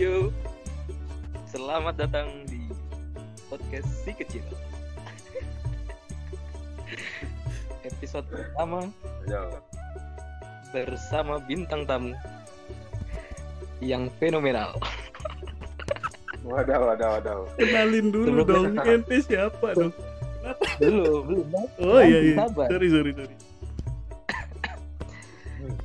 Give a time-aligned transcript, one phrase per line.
[0.00, 0.32] Yo.
[1.44, 2.72] Selamat datang di
[3.52, 4.40] podcast si kecil.
[7.90, 8.88] Episode pertama
[9.28, 9.60] Yo.
[10.72, 12.16] bersama bintang tamu
[13.84, 14.80] yang fenomenal.
[16.48, 17.36] Wadah, wadah, wadah.
[17.60, 19.92] Kenalin dulu Sebelum- dong, ente siapa dong?
[20.80, 21.46] Belum, belum.
[21.76, 22.72] Oh iya iya, Sabar.
[22.72, 23.36] sorry sorry sorry.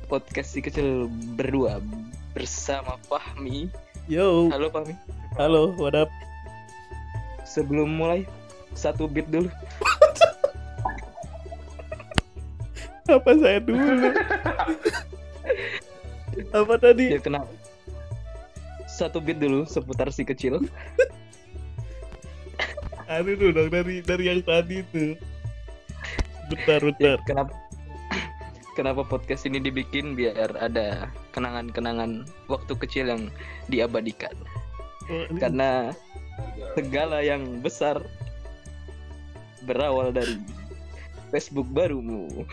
[0.08, 1.04] Podcast si kecil
[1.36, 1.84] berdua
[2.32, 3.68] bersama Fahmi.
[4.06, 4.94] Yo, Halo Fahmi.
[5.34, 6.06] halo, what up?
[7.42, 8.22] Sebelum mulai
[8.78, 9.50] satu beat dulu.
[13.10, 13.82] Apa saya dulu?
[16.62, 17.10] Apa tadi?
[17.10, 17.50] Ya kenal.
[18.86, 20.62] Satu beat dulu seputar si kecil.
[23.10, 25.18] Aduh dong dari dari yang tadi tuh.
[26.46, 27.18] Bentar bentar.
[27.26, 27.65] Kenapa?
[28.76, 33.32] Kenapa podcast ini dibikin biar ada kenangan-kenangan waktu kecil yang
[33.72, 34.36] diabadikan.
[35.08, 35.96] Oh, ini- Karena
[36.76, 38.04] segala yang besar
[39.64, 40.36] berawal dari
[41.32, 42.28] Facebook barumu.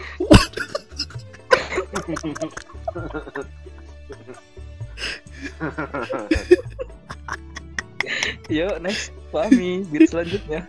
[8.51, 10.67] Yuk next Fahmi beat selanjutnya.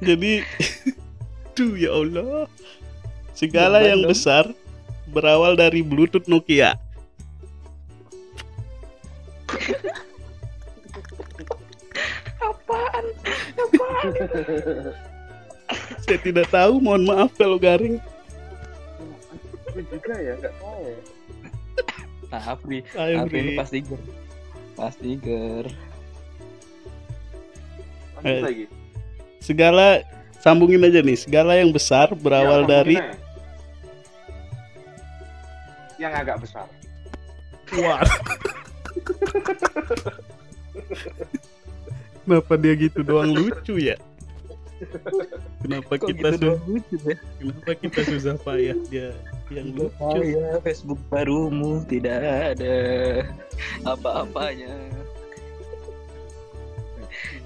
[0.00, 0.44] Jadi,
[1.52, 2.46] tuh ya Allah.
[3.32, 4.10] Segala Beban yang dong.
[4.12, 4.44] besar
[5.10, 6.76] berawal dari Bluetooth Nokia.
[12.40, 13.04] Apaan?
[13.56, 14.12] Apaan?
[16.02, 18.00] Saya tidak tahu, mohon maaf kalau garing.
[19.70, 20.98] Juga ya, nggak tahu
[22.30, 24.02] Afri, Ayo, Afri ini pasti ger.
[24.74, 25.66] Pasti ger.
[28.18, 28.42] Lanjut Eh.
[28.42, 28.64] lagi.
[29.40, 30.02] Segala
[30.40, 33.14] sambungin aja nih, segala yang besar berawal Ya, dari aja.
[35.96, 36.66] yang agak besar.
[37.76, 38.00] Wah.
[42.22, 43.96] Kenapa dia gitu doang lucu ya?
[45.60, 47.16] Kenapa Kok kita gitu su- doang lucu ya?
[47.36, 49.08] kenapa kita susah payah dia
[49.50, 49.92] yang lucu?
[50.00, 52.16] Saya Facebook barumu tidak
[52.56, 52.76] ada
[53.84, 54.72] apa-apanya.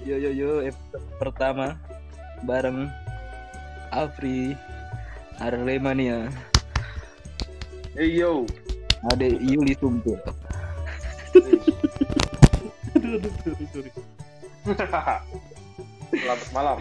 [0.05, 1.75] Yo yo yo episode pertama
[2.43, 2.91] bareng
[3.95, 4.59] Afri
[5.39, 6.27] Arlemania
[7.95, 8.43] Hey yo.
[9.07, 10.19] ada Yuli Tumpul.
[12.95, 13.91] Aduh, aduh, sorry, sorry.
[16.15, 16.79] Selamat malam.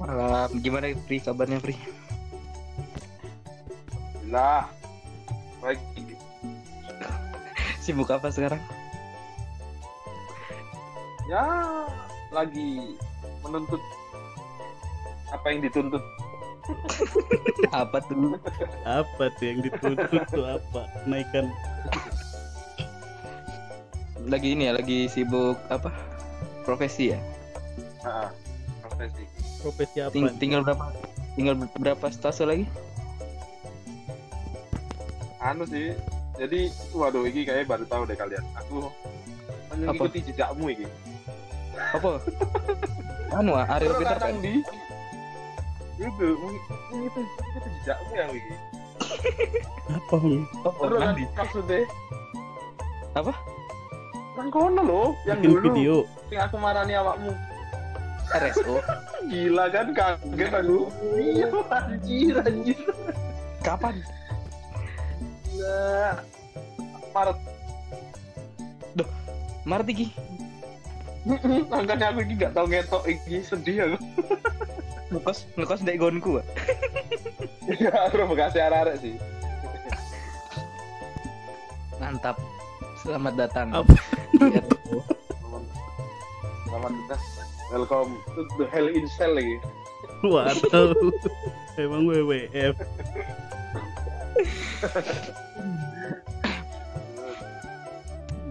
[0.00, 1.76] Malam gimana Pri kabarnya Pri?
[4.32, 4.66] Lah.
[5.60, 5.78] Baik.
[7.84, 8.62] Sibuk apa sekarang?
[11.28, 11.44] Ya,
[12.32, 12.96] lagi
[13.44, 13.82] menuntut
[15.34, 16.04] apa yang dituntut.
[17.74, 18.38] Apa tuh?
[18.86, 20.88] Apa tuh yang dituntut tuh apa?
[21.04, 21.52] Naikkan
[24.24, 25.92] Lagi ini ya, lagi sibuk apa?
[26.64, 27.20] Profesi ya?
[28.00, 28.32] Nah,
[28.80, 29.28] profesi.
[29.60, 30.14] profesi apa?
[30.16, 30.88] Ting- tinggal berapa?
[31.36, 32.64] Tinggal berapa stase lagi?
[35.44, 35.92] Anu sih.
[36.40, 38.42] Jadi, waduh, ini kayaknya baru tahu deh kalian.
[38.64, 38.88] Aku
[39.76, 40.88] mengikuti jejakmu ini.
[41.92, 42.16] Apa?
[43.38, 44.38] anu ah, Ariel Peter Pan.
[44.38, 44.62] di
[45.94, 48.56] itu mengikuti mengikuti jejakmu yang ini.
[49.94, 50.16] Apa?
[50.64, 50.80] Apa?
[50.82, 51.78] Terus kan maksudnya
[53.14, 53.32] Apa?
[54.34, 55.96] Nang kono loh, yang Bikin dulu video.
[56.26, 57.30] sing aku marani awakmu.
[58.34, 58.82] RSO.
[59.30, 60.90] Gila kan kaget aku.
[61.14, 62.80] Iya anjir anjir.
[63.62, 63.94] Kapan?
[65.54, 66.18] Nah,
[67.14, 67.38] Maret.
[69.64, 70.06] Maret iki.
[71.70, 73.98] Makanya aku ini gak tau ngetok iki sedih aku.
[75.12, 76.40] Ngekos ngekos ndek gonku.
[77.80, 79.16] Ya, provokasi arek sih.
[82.00, 82.36] Mantap.
[83.00, 83.68] Selamat datang.
[83.72, 83.92] Apa?
[86.64, 87.22] Selamat datang.
[87.72, 89.56] Welcome to the Hell in Cell lagi.
[90.24, 90.96] Waduh.
[91.76, 92.76] Emang WWF.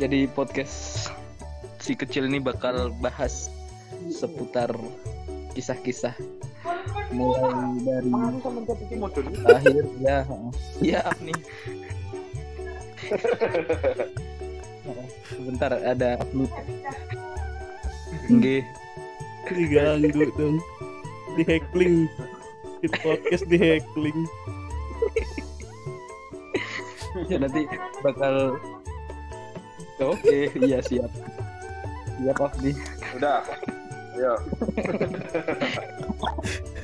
[0.02, 1.10] Jadi podcast
[1.82, 3.50] si kecil ini bakal bahas
[4.10, 4.74] seputar
[5.54, 6.18] kisah-kisah
[7.14, 8.10] mulai dari
[9.46, 10.20] akhir ya
[10.82, 11.40] ya nih
[15.30, 16.52] sebentar ada upload
[18.32, 18.64] Nggih.
[19.52, 20.58] Diganggu dong.
[21.36, 22.08] Di hackling.
[22.80, 24.20] Di podcast di hackling.
[27.30, 27.70] ya nanti
[28.02, 28.58] bakal
[30.02, 31.14] oke iya siap
[32.18, 32.74] siap Afdi
[33.14, 33.46] Udah.
[34.18, 34.34] Ayo.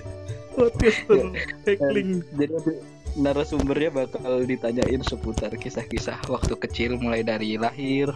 [0.59, 1.23] Podcast ter
[1.63, 2.19] hackling.
[2.35, 2.73] jadi nanti,
[3.15, 8.11] narasumbernya bakal ditanyain seputar kisah-kisah waktu kecil mulai dari lahir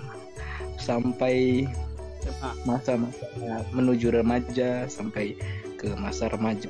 [0.76, 1.64] sampai
[2.68, 3.24] masa-masa
[3.72, 5.40] menuju remaja sampai
[5.80, 6.68] ke masa remaja.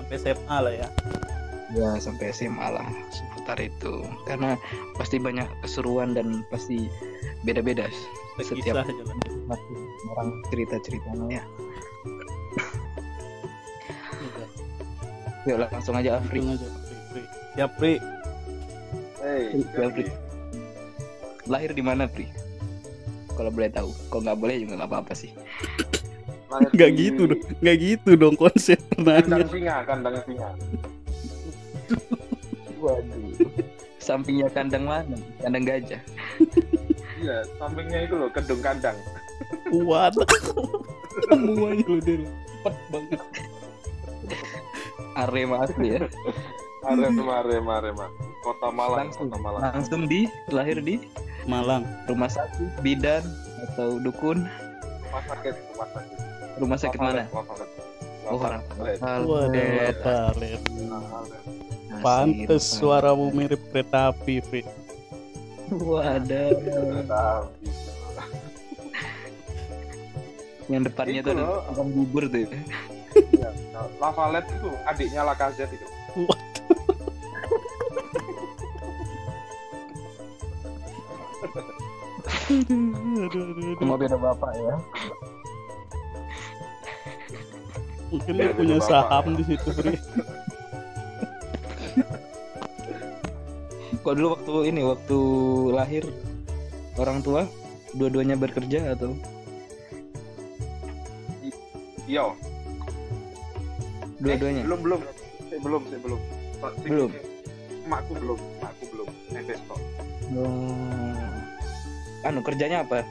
[0.00, 0.88] Sampai SMA lah ya.
[1.76, 4.00] Ya sampai SMA lah seputar itu.
[4.24, 4.56] Karena
[4.96, 6.88] pasti banyak keseruan dan pasti
[7.44, 7.84] beda-beda
[8.40, 8.82] setiap
[9.46, 9.80] masing
[10.10, 11.44] orang cerita-ceritanya ya
[15.44, 16.40] yuk langsung aja Afri.
[16.40, 16.68] Langsung aja
[17.12, 17.22] Pri.
[17.54, 17.94] ya Pri
[19.24, 20.04] Hei, Ya, Pri.
[21.46, 22.28] lahir di mana Pri
[23.34, 23.90] kalau boleh tahu.
[24.14, 25.34] Kalau nggak boleh juga nggak apa-apa sih.
[26.70, 27.42] Nggak di gitu dong.
[27.58, 30.48] Nggak gitu dong konsep Kandang pertanyaannya singa, kandang singa.
[32.78, 33.34] waduh.
[33.98, 35.18] Sampingnya kandang mana?
[35.42, 35.98] Kandang gajah.
[37.18, 38.94] Iya, sampingnya itu loh, kedung kandang.
[39.72, 40.14] kuat
[41.26, 43.20] semuanya lu deh cepat banget
[45.14, 46.06] Arema asli ya.
[46.90, 48.06] Arema, Arema, Arema.
[48.44, 49.62] Kota Malang, langsung Kota Malang.
[49.72, 51.00] langsung di lahir di
[51.48, 51.88] Malang.
[52.04, 53.24] Rumah sakit bidan
[53.72, 54.44] atau dukun.
[54.44, 56.18] Rumah sakit, rumah sakit.
[56.54, 57.24] rumah sakit mana?
[57.34, 57.70] Lafalet,
[58.30, 58.62] oh orang
[59.28, 59.68] waduh
[62.00, 64.40] pantes suaramu mirip kereta api
[65.72, 66.52] wadah
[67.04, 67.68] Tapi,
[70.72, 72.48] yang depannya Itu tuh ada tukang bubur tuh
[73.34, 73.50] ya,
[74.00, 75.86] Lafalet itu adiknya Lacazette itu.
[83.80, 84.74] cuma beda bapak ya
[88.12, 88.88] mungkin Ya, dia punya bapak.
[88.88, 89.92] saham di situ Pri
[94.04, 95.18] kok dulu waktu ini waktu
[95.72, 96.04] lahir
[97.00, 97.48] orang tua
[97.96, 99.16] dua-duanya bekerja atau
[102.04, 102.36] Iya.
[104.18, 105.00] Dua-duanya Eh, belum, belum.
[105.50, 106.20] Eh, belum, sih, belum.
[106.58, 107.10] Pak, sih, Belum?
[107.84, 109.08] Emakku belum, emakku belum.
[109.30, 109.78] Investor.
[110.32, 111.12] Oh.
[112.24, 113.04] anu kerjanya apa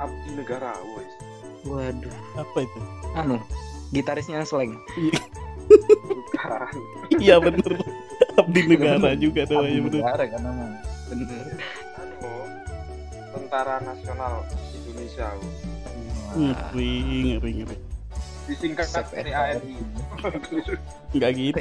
[0.00, 1.12] Abdi negara, wes.
[1.60, 2.80] waduh apa itu
[3.12, 3.36] anu
[3.92, 4.80] gitarisnya slang
[5.68, 6.72] Bukan.
[7.20, 7.76] iya bener
[8.40, 10.80] abdi negara juga tuh Abdi ya bener negara kan namanya
[11.12, 11.46] bener
[12.00, 12.32] Anu,
[13.36, 14.34] Tentara Nasional
[14.80, 15.28] Indonesia.
[16.32, 16.92] ngeri
[17.36, 17.76] ngeri ngeri
[18.50, 19.30] Disingkat TANI.
[21.14, 21.58] nggak gitu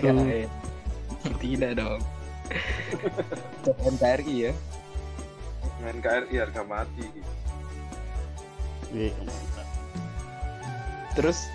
[1.38, 2.02] tidak dong
[3.70, 4.54] NKRI ya
[5.80, 7.06] NKRI harga mati.
[8.90, 9.14] Iya,
[11.14, 11.46] terus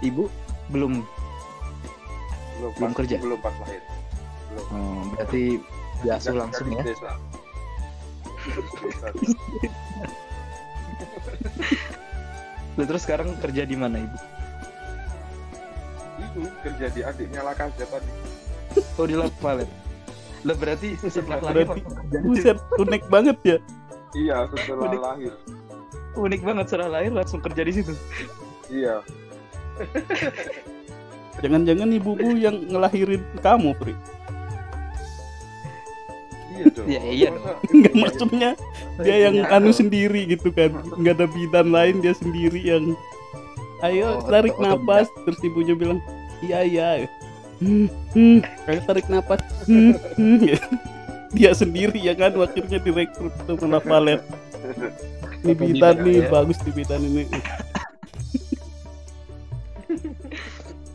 [0.00, 0.28] ibu
[0.68, 1.00] belum
[2.54, 3.16] Belum, Belum pas- kerja?
[3.18, 3.82] Belum pas lahir.
[4.52, 4.66] Belum.
[4.70, 5.42] oh, berarti
[6.00, 6.82] diasuh Nggak- langsung ya.
[6.86, 7.12] Desa.
[12.74, 14.18] Lalu terus sekarang kerja di mana ibu
[16.16, 18.10] Itu kerja di adiknya Lacazette tadi.
[18.98, 19.70] oh di Lapalet
[20.42, 23.58] lah berarti setelah lahir Berarti- buset unik banget ya
[24.12, 25.00] Iya, setelah Unik.
[25.00, 25.32] lahir.
[26.14, 27.92] unik banget setelah lahir langsung kerja di situ
[28.68, 29.00] Iya.
[31.42, 33.94] jangan-jangan ibumu yang ngelahirin kamu Pri
[36.54, 36.86] Iya dong.
[36.86, 38.50] Iya, iya Masa- nggak maksudnya
[39.02, 42.94] dia yang anu sendiri gitu kan nggak ada bidan lain dia sendiri yang
[43.82, 44.78] ayo Oh, tarik otodidak.
[44.78, 45.98] napas terus ibunya bilang
[46.40, 46.88] iya iya
[47.58, 48.38] hmm, hmm.
[48.70, 50.38] ayo tarik napas hmm, hmm.
[51.36, 54.22] dia sendiri yang kan akhirnya direkrut sama Valet
[55.42, 56.28] ini bidan nih ya.
[56.30, 57.26] bagus di bidan ini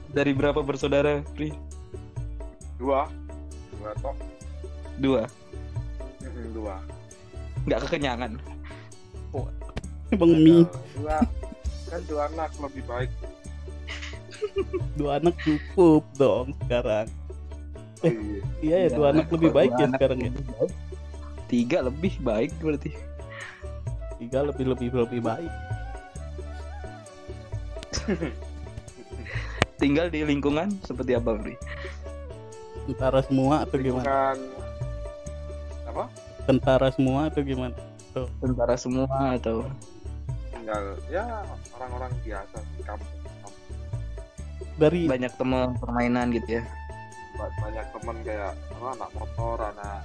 [0.09, 1.53] dari berapa bersaudara Pri
[2.79, 3.11] Dua.
[3.75, 4.15] Dua tok.
[4.97, 5.23] dua
[6.51, 6.75] Dua.
[7.67, 8.31] nggak kekenyangan.
[10.15, 10.65] Bang Mi.
[10.95, 11.17] Dua.
[11.89, 13.11] Kan dua anak lebih baik.
[14.95, 17.07] dua anak cukup dong sekarang.
[17.99, 18.39] Eh, Iya.
[18.63, 20.31] iya ya dua anak lebih baik dua ya anak sekarang ya.
[21.51, 22.91] tiga lebih baik berarti.
[24.19, 25.51] Tiga lebih lebih lebih baik.
[29.79, 31.55] Tinggal di lingkungan seperti apa Pri
[32.89, 34.01] tentara semua atau gimana?
[34.01, 34.37] Bukan
[35.99, 36.05] apa?
[36.47, 37.75] tentara semua atau gimana?
[38.39, 39.67] Tentara semua atau?
[40.49, 41.43] Tinggal ya
[41.75, 43.11] orang-orang biasa di kampung.
[44.79, 46.63] dari banyak teman permainan gitu ya?
[47.35, 49.99] Ba- Banyak teman kayak apa, anak motor, anak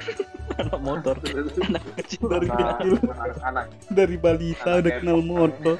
[0.60, 1.16] anak motor.
[1.68, 2.24] Anak kecil.
[2.28, 2.94] Dari anak, kecil.
[3.16, 3.64] anak, anak.
[3.88, 5.76] Dari balita Anak udah kenal motor.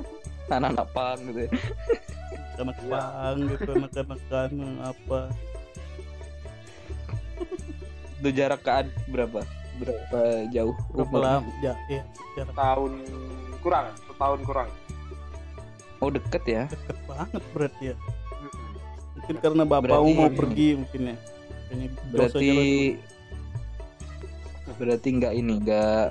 [0.54, 1.50] anak anak pang gitu ya.
[2.58, 5.20] anak pang gitu anak-anak anu apa
[8.18, 9.40] itu jarak ke adik berapa?
[9.78, 10.20] Berapa
[10.50, 10.74] jauh?
[10.90, 11.48] Berapa lama?
[11.62, 12.02] Ya, ya
[12.34, 12.54] jarak.
[12.54, 12.92] Tahun
[13.62, 14.68] kurang, setahun kurang.
[15.98, 16.62] oh deket ya?
[16.70, 17.96] Deket banget berarti ya.
[19.18, 21.16] Mungkin karena bapakmu Berarti- mau pergi mungkin ya.
[21.68, 22.50] Kayaknya berarti
[24.78, 26.04] berarti nggak ini nggak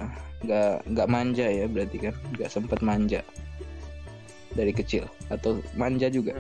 [0.44, 2.14] nggak nggak manja ya berarti kan?
[2.36, 3.24] Nggak sempat manja.
[4.56, 5.08] Dari kecil.
[5.32, 6.36] Atau manja juga?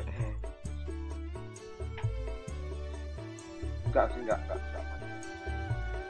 [3.87, 4.59] Enggak sih enggak enggak,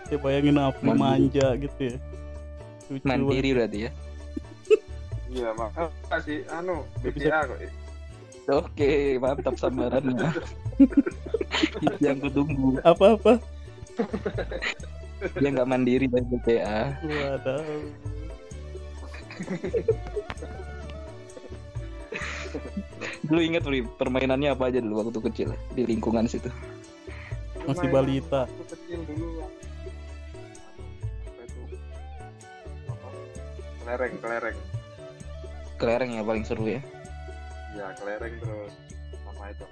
[0.07, 0.57] ya bayangin
[0.95, 0.99] Mandiri.
[0.99, 1.97] manja gitu ya.
[2.87, 3.91] Lucu mandiri berarti ya?
[5.27, 7.71] Iya makanya sih anu Bisa- BCA kok eh.
[8.47, 10.29] oke mantap samarannya.
[11.83, 12.79] Itu yang kutunggu.
[12.81, 13.43] Apa-apa
[15.41, 17.65] dia nggak mandiri dari BPA waduh.
[23.27, 26.47] Dulu ingat Pri, permainannya apa aja dulu waktu kecil di lingkungan situ?
[27.67, 28.47] Masih balita.
[28.47, 29.43] Waktu kecil dulu
[33.87, 34.57] kelereng kelereng.
[35.79, 36.81] Kelereng ya paling seru ya.
[37.71, 38.73] Ya kelereng terus.
[39.23, 39.65] Sama itu.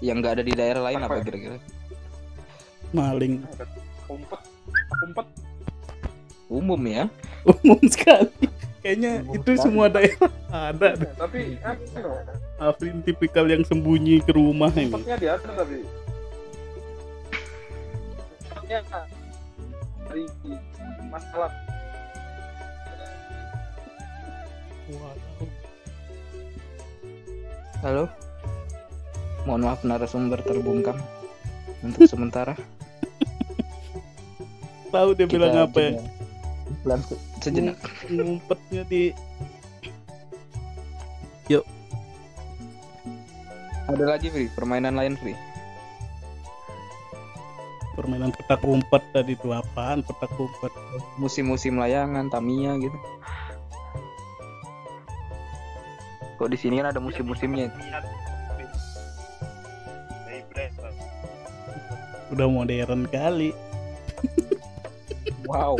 [0.00, 1.24] Yang nggak ada di daerah lain Apa apa ya?
[1.28, 1.56] kira-kira?
[2.96, 3.44] Maling.
[4.08, 4.40] Umpet
[5.04, 5.26] umpet
[6.48, 7.04] umum ya.
[7.44, 8.32] Umum sekali.
[8.80, 9.60] Kayaknya Umum itu sekali.
[9.60, 11.12] semua daerah ada deh.
[11.20, 12.10] tapi anu
[12.56, 14.88] Afrin tipikal yang sembunyi ke rumah ini.
[14.88, 15.84] Umpetnya di atas tapi.
[18.56, 18.80] Umpetnya
[20.08, 20.24] dari
[21.12, 21.52] masalah
[27.82, 28.06] halo?
[29.42, 30.94] Mohon maaf narasumber terbungkam
[31.82, 32.54] untuk sementara.
[34.94, 35.98] Tahu dia bilang Kita apa ya?
[37.42, 37.78] sejenak.
[38.10, 39.10] Ngumpetnya di
[43.86, 45.34] ada lagi Fri permainan lain Fri
[47.94, 50.04] permainan petak umpet tadi itu apaan?
[50.04, 50.74] Petak umpet.
[51.16, 52.98] Musim-musim layangan Tamiya gitu
[56.36, 57.72] kok di sini kan ada musim-musimnya?
[62.30, 63.56] Udah modern kali.
[65.46, 65.78] Wow.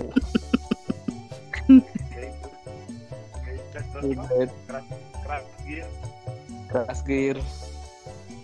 [6.70, 7.36] Keras gear.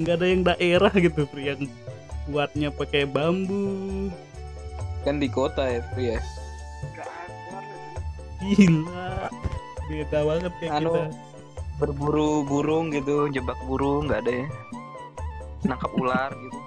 [0.01, 1.63] Nggak ada yang daerah gitu Pri yang
[2.27, 4.11] buatnya pakai bambu.
[5.07, 6.21] Kan di kota ya Fri ya?
[8.43, 9.31] Gila.
[9.87, 11.03] Beda banget kayak Anu, kita
[11.83, 14.47] berburu burung gitu jebak burung nggak ada ya.
[15.67, 16.59] Nangkap ular gitu.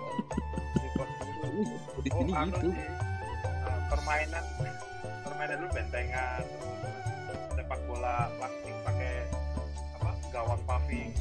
[2.04, 2.68] Di sini anu gitu.
[2.76, 4.44] sih, eh, permainan
[5.24, 6.44] permainan dulu bentengan
[7.56, 9.16] sepak bola plastik pakai
[9.96, 11.12] apa gawang paving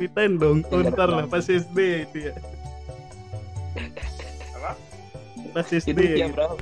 [0.00, 2.34] ceritain dong oh, Yang ntar lah pas SD itu ya.
[4.56, 4.72] Apa?
[5.52, 6.56] Pas SD itu ya berapa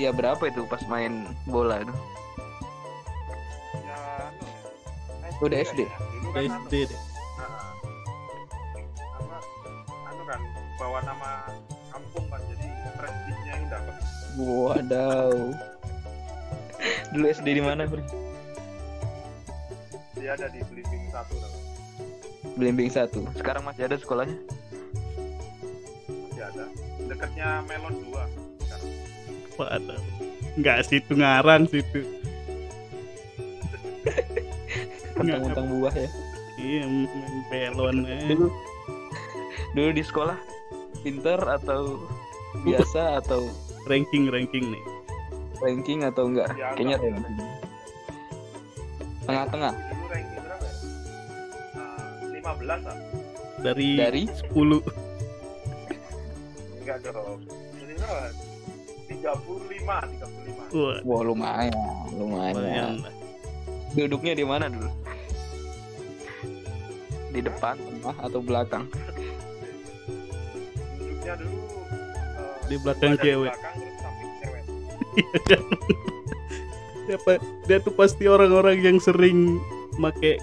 [0.00, 1.92] usia berapa itu pas main bola itu?
[3.84, 4.00] Ya
[4.32, 5.44] anu ya.
[5.44, 5.80] Udah SD?
[5.84, 5.92] ya.
[6.32, 7.00] kan anu, SD deh.
[7.36, 7.76] Ah,
[9.20, 9.36] apa
[10.08, 10.40] anu kan
[10.80, 11.52] bawa nama
[11.92, 12.64] kampung kan jadi
[12.96, 13.94] prestisnya yang dapat.
[14.40, 15.36] Wadaw
[17.12, 18.00] dulu SD di mana Fri
[20.16, 21.52] dia ada di Belimbing satu tau.
[22.56, 23.20] Belimbing satu.
[23.36, 24.36] Sekarang masih ada sekolahnya?
[26.08, 26.64] Masih ada.
[27.04, 28.49] Dekatnya Melon 2
[29.60, 30.00] sekarang Waduh.
[30.56, 32.00] nggak situ ngarang situ
[35.20, 36.08] mentang-mentang buah ya.
[36.56, 38.24] Iya main pelon eh.
[38.32, 38.48] dulu
[39.76, 40.36] dulu di sekolah
[41.04, 42.00] pinter atau
[42.64, 43.48] biasa atau
[43.84, 44.84] ranking ranking nih.
[45.60, 47.36] ranking atau enggak Ya, kayaknya ranking.
[49.28, 49.72] Tengah-tengah.
[49.76, 50.74] Dulu ranking berapa ya?
[52.40, 52.96] Ah, 15 lah
[53.60, 54.22] dari, dari?
[54.24, 54.80] 10
[56.80, 57.44] enggak dong
[59.10, 59.74] 35
[60.70, 61.74] 35 wah wah lumayan
[62.14, 62.54] lumayan.
[62.54, 62.94] Lumayan
[63.94, 64.90] duduknya di mana dulu?
[67.30, 68.84] Di depan tengah atau belakang?
[70.98, 73.50] Duduknya dulu eh, Di belakang di cewek.
[73.50, 73.76] belakang
[74.38, 74.62] cewek.
[77.06, 77.32] Siapa
[77.66, 79.58] dia tuh pasti orang-orang yang sering
[79.98, 80.38] make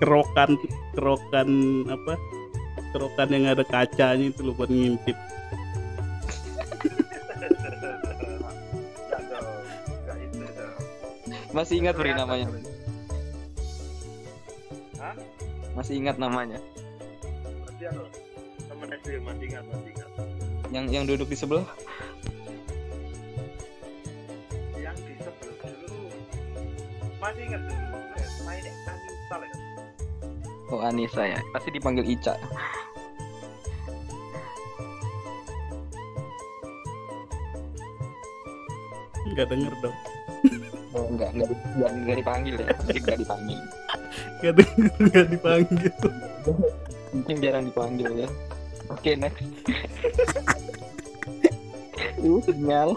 [0.00, 0.60] kerokan
[0.92, 1.48] kerokan
[1.88, 2.20] apa?
[2.92, 5.16] Kerokan yang ada kacanya itu loh buat ngintip
[11.54, 12.50] masih ingat beri namanya?
[14.98, 15.14] Hah?
[15.78, 16.58] masih ingat namanya?
[17.62, 18.02] Berarti anu
[18.66, 20.08] temen SD masih ingat masih ingat.
[20.74, 21.66] Yang yang duduk di sebelah?
[24.74, 26.10] Yang di sebelah dulu.
[27.22, 27.86] Masih ingat dulu
[28.44, 29.60] mainnya Anissa lah kan
[30.74, 31.38] oh Anissa ya.
[31.54, 32.34] Pasti dipanggil Ica.
[39.24, 40.13] Nggak denger dong
[41.14, 42.68] enggak, enggak, enggak, enggak dipanggil ya.
[42.74, 43.60] Enggak dipanggil.
[44.42, 45.92] Gak denger, gak dipanggil.
[47.14, 48.28] Mungkin jarang dipanggil ya.
[48.90, 49.40] Oke, next.
[52.18, 52.90] Itu sinyal.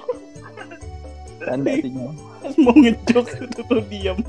[1.43, 2.13] Tanda sinyal.
[2.63, 4.19] Mau ngejok itu tuh diam.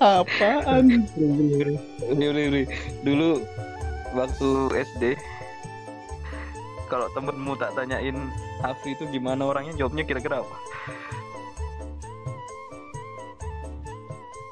[0.00, 1.04] Apaan?
[3.04, 3.30] Dulu
[4.12, 5.02] waktu SD
[6.86, 8.14] kalau temenmu tak tanyain
[8.56, 10.56] Hafi itu gimana orangnya jawabnya kira-kira apa?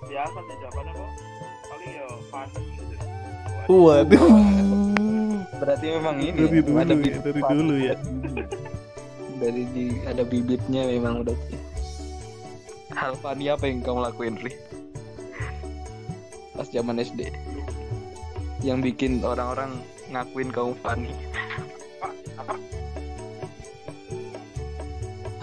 [0.04, 1.10] biasa sih jawabannya kok
[1.66, 2.94] paling ya funny gitu
[3.64, 4.28] Waduh.
[5.64, 7.50] Berarti memang ini Dari ya, dulu ada ya, bibit dari Fani.
[7.50, 7.94] dulu ya.
[9.42, 11.36] Dari di ada bibitnya memang udah.
[12.94, 14.52] Hal funny apa yang kamu lakuin, Ri?
[16.54, 17.32] Pas zaman SD.
[18.62, 19.80] Yang bikin orang-orang
[20.12, 21.10] ngakuin kamu funny.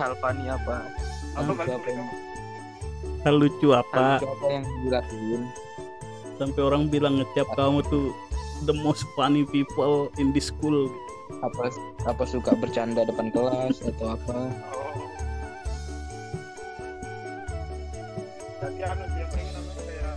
[0.02, 0.82] Hal funny apa?
[1.32, 2.10] apa apa yang,
[3.22, 4.18] Hal lucu hal apa?
[4.18, 5.42] lucu apa yang dilakuin?
[6.36, 8.10] Sampai orang bilang ngecap kamu tuh
[8.64, 10.90] the most funny people in this school.
[11.40, 11.70] Apa
[12.04, 14.36] apa suka bercanda depan kelas atau apa?
[14.68, 14.90] oh
[18.60, 20.14] jadi anu dia pengen namanya kayak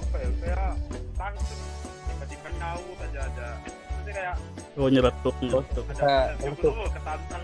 [0.00, 0.72] apa ya kayak
[1.14, 1.60] langsung
[2.06, 3.48] tiba-tiba nyaut aja ada
[3.90, 4.36] nanti kayak
[4.74, 5.84] Oh nyeretuk nyeretuk.
[5.92, 7.43] ada ada untuk- dulu ketantang langsung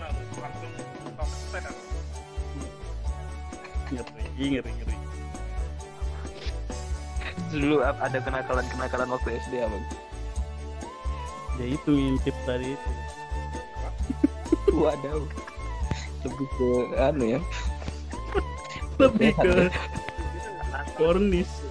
[4.41, 4.95] Ngeri ngeri ngeri.
[7.53, 9.77] Dulu ada kenakalan-kenakalan waktu SD apa?
[11.61, 12.91] Ya itu ngintip tadi itu.
[14.81, 15.29] Waduh.
[16.25, 17.39] Lebih ke anu ya.
[18.97, 19.69] Lebih ke
[20.97, 21.61] kornis.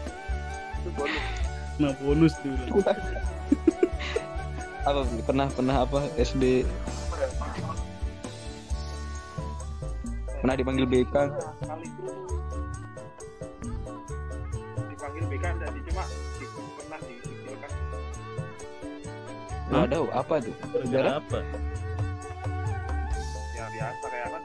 [1.82, 2.86] Nah bonus dulu.
[4.86, 6.62] apa pernah pernah apa SD
[10.38, 11.14] pernah dipanggil BK
[20.10, 21.38] apa tuh Gara-gara apa?
[23.54, 24.42] ya biasa kayak kan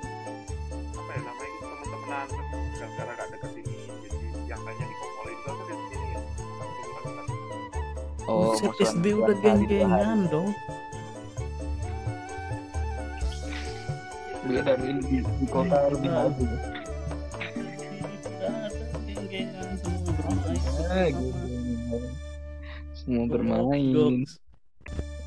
[0.95, 2.27] apa ya namanya itu teman-temanan
[2.75, 6.19] gara-gara gak deket ini jadi yang lainnya dikokolin itu apa di sini ya
[8.25, 10.49] oh Buset, SD udah geng-gengan dong.
[14.45, 16.45] beda di, di, di kota lebih maju
[19.09, 20.61] geng-gengan semua bermain.
[20.85, 21.97] Ah, gitu.
[22.93, 24.21] semua bermain.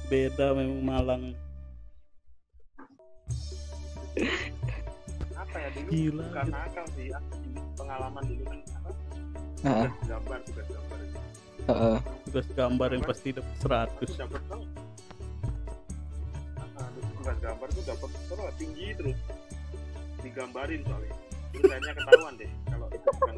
[0.09, 1.23] Beda memang Malang.
[5.39, 6.25] apa ya dulu Gila.
[6.27, 8.91] bukan nakal sih di pengalaman dulu kan apa
[9.59, 11.19] Ah, tugas gambar tugas gambar itu
[11.69, 14.19] ah, Tugas gambar yang pasti dapat 100.
[14.19, 14.63] dapat dong
[16.75, 19.19] Ah, tugas gambar tuh dapat terus tinggi terus
[20.19, 21.15] digambarin soalnya
[21.49, 23.35] terus akhirnya ketahuan deh kalau itu bukan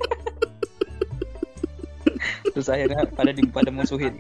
[2.51, 4.15] terus akhirnya pada di pada musuhin.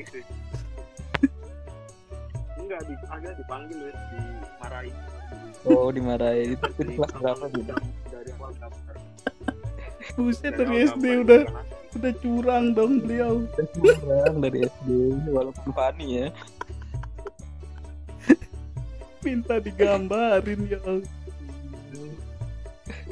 [2.81, 4.95] Enggak di agak dipanggil wes dimarahin
[5.69, 7.73] oh dimarahin itu, itu kelas berapa gitu
[8.09, 8.97] dari awal gambar
[10.17, 11.97] Buset Dari SD gambar udah bukan aku.
[12.01, 13.35] udah curang dong beliau.
[14.09, 14.89] orang dari SD
[15.29, 16.27] walaupun funny ya
[19.21, 20.81] Minta digambarin ya.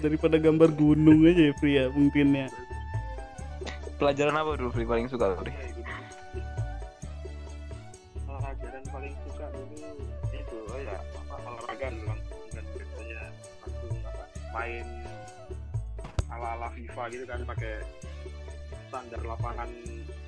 [0.01, 2.49] Daripada gambar gunung aja ya pria mungkin ya.
[4.01, 5.53] pelajaran apa dulu Fri paling suka Fri
[14.69, 14.85] main
[16.29, 17.81] ala ala FIFA gitu kan pakai
[18.93, 19.73] standar lapangan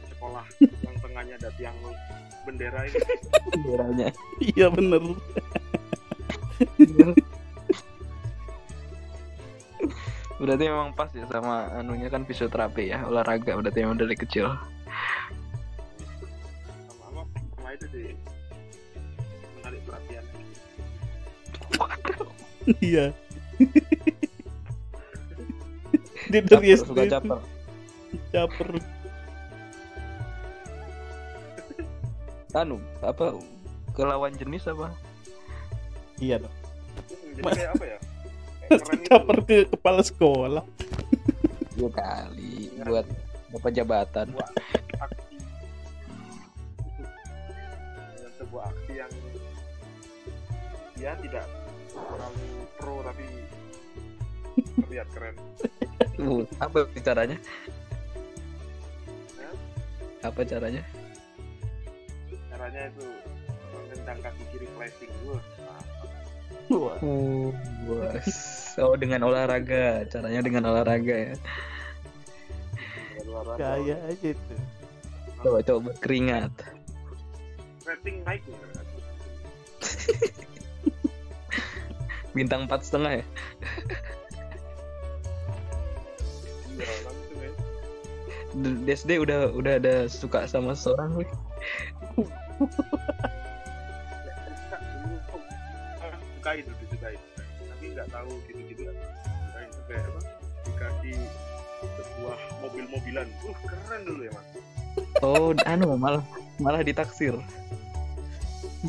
[0.08, 0.48] sekolah
[0.88, 1.76] yang tengahnya ada tiang
[2.48, 2.96] bendera itu
[3.52, 4.08] benderanya.
[4.56, 5.04] Iya bener.
[10.40, 14.56] berarti memang pas ya sama anunya kan fisioterapi ya olahraga berarti memang dari kecil.
[16.88, 18.16] Sama apa sama itu sih.
[19.60, 20.24] Menarik perhatian.
[22.80, 23.12] Iya.
[26.30, 27.38] Dia dari Caper, SD suka caper.
[28.30, 28.70] caper.
[32.50, 33.38] anu apa
[33.94, 34.94] ke lawan jenis apa?
[36.22, 36.42] Iya.
[36.42, 36.54] Dong.
[37.34, 37.98] Jadi kayak apa ya?
[38.62, 39.06] Kayak keren gitu.
[39.10, 40.64] Caper ke kepala sekolah.
[41.78, 43.06] dua kali buat
[43.50, 44.26] dapat jabatan.
[44.30, 44.50] Sebuah
[45.02, 45.36] aksi.
[48.38, 49.12] Sebuah aksi yang
[50.94, 51.46] dia tidak
[51.90, 53.26] terlalu pro tapi
[54.84, 55.34] terlihat keren
[56.20, 57.36] Uh, apa caranya
[59.40, 59.48] Ya.
[60.20, 60.82] apa caranya
[62.52, 63.06] caranya itu
[63.96, 65.38] tendang kaki kiri flashing gue
[66.70, 67.50] Wah, Oh,
[67.82, 68.30] bos.
[68.78, 70.06] Oh, dengan olahraga.
[70.06, 71.34] Caranya dengan olahraga ya.
[73.58, 74.54] kayak aja itu.
[75.42, 76.54] Coba coba berkeringat.
[77.82, 78.46] rating naik?
[82.38, 83.24] Bintang empat setengah ya.
[86.80, 87.50] Iya langsung ya
[88.52, 91.22] D- DSD udah udah ada suka sama seorang
[96.36, 97.16] suka itu disukai
[97.60, 100.20] tapi nggak tahu gitu-gitu suka itu kayak apa
[100.64, 101.16] dikasih
[101.80, 104.48] sebuah mobil-mobilan uh keren dulu ya mas
[105.22, 106.18] Oh, anu malah
[106.58, 107.38] malah ditaksir.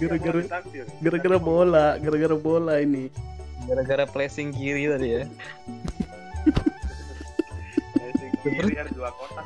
[0.02, 0.86] Gara-gara Ya, ditaksir.
[0.98, 3.14] gara-gara bola, gara-gara bola ini.
[3.70, 5.24] Gara-gara placing kiri tadi ya.
[8.42, 9.46] Kiri ada dua kotak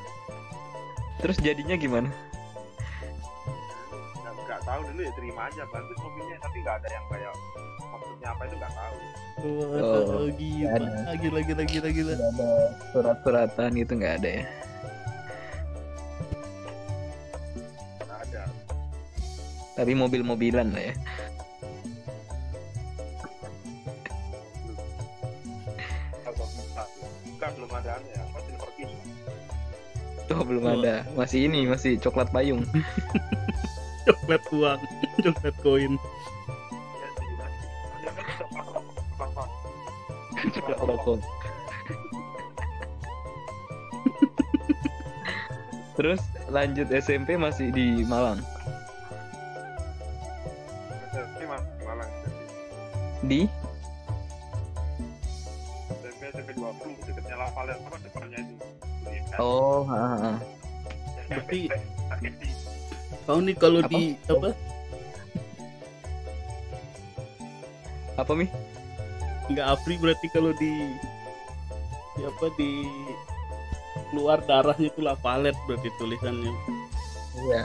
[1.19, 2.09] Terus jadinya gimana?
[4.23, 7.33] nggak nggak tahu dulu ya terima aja bagus mobilnya tapi nggak ada yang kayak
[7.91, 8.97] maksudnya apa itu nggak tahu
[9.35, 9.67] Wah,
[10.15, 10.79] Oh, gila,
[11.19, 12.13] gila, gila, gila, gila.
[12.15, 12.49] Ada
[12.95, 14.43] surat-suratan gitu nggak ada ya.
[17.99, 18.41] nggak ada
[19.75, 20.93] Tapi mobil-mobilan lah ya.
[30.33, 31.05] Oh, belum ada.
[31.13, 32.65] Masih ini, masih coklat payung.
[34.05, 34.81] Coklat uang,
[35.17, 35.97] coklat koin.
[40.53, 41.19] coklat rokok.
[45.95, 48.43] Terus lanjut SMP masih di Malang.
[51.09, 52.11] SMP mas Malang
[53.25, 53.47] Di
[56.03, 59.37] SMP SMP 20 dekatnya Lavalet apa depannya itu Iya kan?
[59.41, 60.31] Oh, ha, ha.
[61.29, 61.69] Berarti-
[63.25, 63.89] Kau nih kalau Apa?
[63.89, 64.49] di apa?
[68.15, 68.45] Apa Mi?
[69.49, 70.93] Nggak Afri berarti kalau di
[72.15, 72.71] di apa di
[74.13, 76.53] keluar darahnya itu lapalet berarti tulisannya.
[77.49, 77.63] Iya.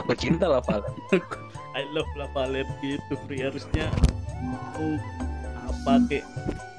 [0.00, 0.86] Aku cinta lah Val.
[1.78, 3.86] I love lapalet gitu Fri harusnya
[4.74, 4.98] oh,
[5.70, 6.24] apa kek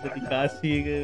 [0.03, 0.97] dedikasi ke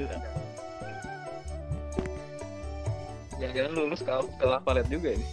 [3.48, 5.24] Jangan-jangan lulus ke, ke Lavalet juga ini.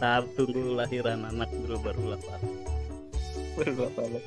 [0.00, 2.48] Ntar tunggu lahiran anak dulu baru lapalet.
[3.60, 4.24] Baru Lavalet.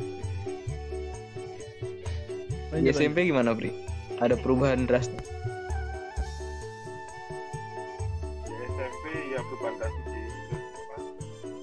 [2.70, 3.74] Di Lanjut, SMP gimana, Bri?
[4.22, 5.26] Ada perubahan drastis.
[8.46, 10.30] di SMP ya beban kasih sih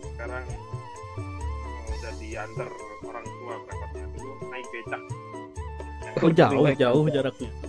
[0.02, 2.68] sekarang oh, udah diantar
[3.06, 5.02] orang tua berangkatnya dulu naik becak.
[6.26, 7.65] Oh jauh jauh jaraknya.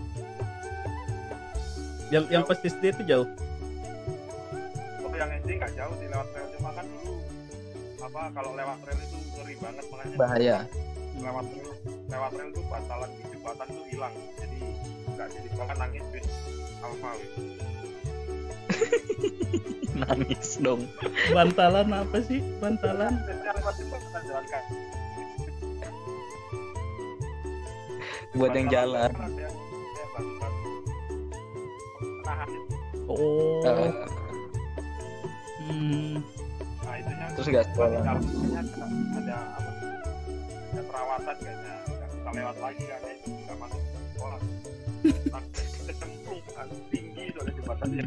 [2.07, 3.27] Yang yang pas SD itu jauh.
[5.03, 7.13] oh yang SD nggak jauh sih lewat rel cuma kan dulu
[7.99, 10.57] apa kalau lewat rel itu ngeri banget makanya Bahaya.
[11.19, 11.71] lewat rel
[12.07, 14.59] lewat rel tuh batalan di jembatan tuh hilang jadi
[15.17, 16.27] nggak jadi sekolah nangis bis
[16.79, 17.11] alfa.
[19.97, 20.85] Nangis dong.
[21.33, 22.37] Bantalan apa sih?
[22.61, 23.17] Bantalan.
[28.37, 29.09] Buat yang jalan.
[33.07, 33.63] Oh.
[33.63, 33.91] Eh,
[35.57, 36.23] Hmm.
[36.79, 37.99] nah itunya terus nggak sekolah.
[37.99, 38.23] dalamnya
[38.55, 38.87] ada,
[39.19, 39.71] ada apa
[40.69, 44.39] ada perawatan kayaknya nggak bisa lewat lagi karena itu nggak masuk sekolah
[45.33, 45.47] Tapi
[45.83, 48.03] kecemplung kan tinggi soalnya jembatannya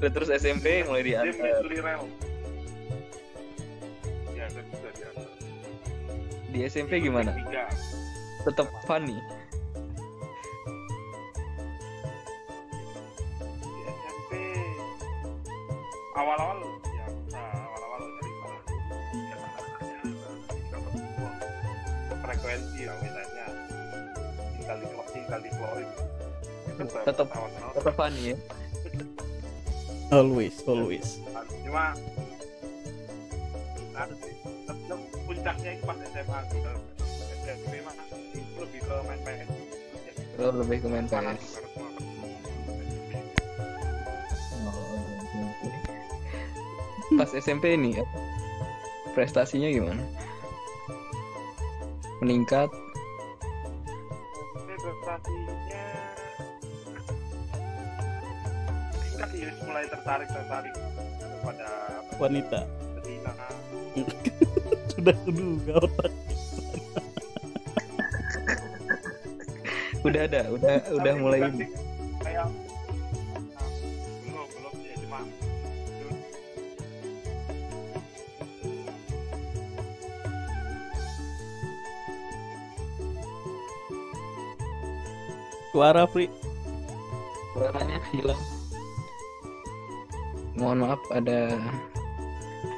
[0.00, 1.60] Terus SMP mulai dia diantar.
[4.32, 5.08] ya kan dia
[6.50, 7.30] Di SMP gimana?
[8.42, 9.20] Tetap funny.
[27.04, 27.32] Tetap-
[27.74, 28.36] Tetap funny ya.
[30.10, 31.22] Always, always.
[31.62, 31.94] cuma
[35.22, 36.72] puncaknya itu pas SMA itu
[38.58, 39.48] lebih ke main PS
[40.40, 41.62] Lo lebih ke main PS.
[47.20, 48.08] Pas SMP ini apa?
[49.12, 50.02] prestasinya gimana?
[52.24, 52.70] Meningkat?
[62.20, 62.68] wanita.
[64.92, 66.12] Sudah kuduga otak.
[70.00, 71.68] Udah ada udah udah mulai ini.
[72.24, 72.48] kayak
[85.68, 86.32] suara fri
[87.52, 88.42] suaranya hilang.
[90.56, 91.56] Mohon maaf ada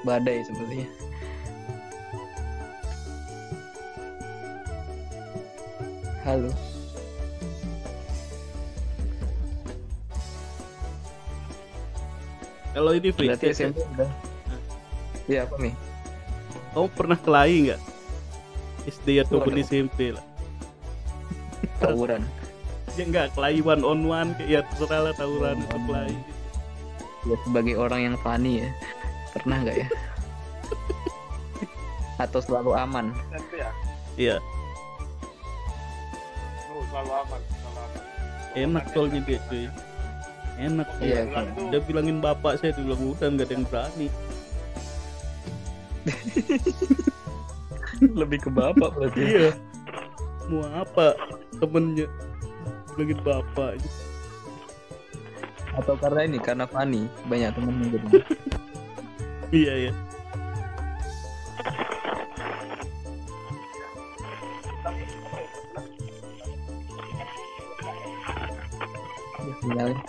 [0.02, 0.88] badai sepertinya.
[6.22, 6.50] Halo.
[12.72, 14.10] Kalau ini Pri, Berarti SMP udah.
[15.28, 15.74] Iya apa nih?
[16.72, 17.80] kamu pernah kelahi nggak?
[18.88, 19.66] SD ataupun Waduh.
[19.68, 20.24] SMP lah.
[21.84, 22.24] Tawuran.
[22.96, 26.16] Ya enggak, kelahi one on one kayak ya terserah lah tawuran atau kelahi.
[27.28, 28.68] Ya, sebagai orang yang funny ya.
[29.32, 29.88] Pernah nggak ya?
[32.20, 33.10] Atau selalu aman?
[33.32, 33.70] SMP ya
[34.12, 34.36] Iya,
[36.68, 38.12] oh, selalu aman selalu aman
[38.56, 39.66] enak soalnya dia cuy.
[40.60, 40.88] Enak.
[41.00, 41.48] Iya, kan.
[41.72, 44.08] Dia bilangin bapak saya dia bilang udah nggak ada yang berani.
[48.20, 49.22] Lebih ke bapak berarti.
[49.22, 49.50] Iya.
[50.52, 51.16] Mau apa
[51.56, 52.06] temennya
[52.94, 53.80] bilangin bapak.
[55.72, 58.20] Atau karena ini karena funny banyak temen yang gitu.
[59.52, 59.92] Iya ya.
[69.60, 70.00] Sinyalnya.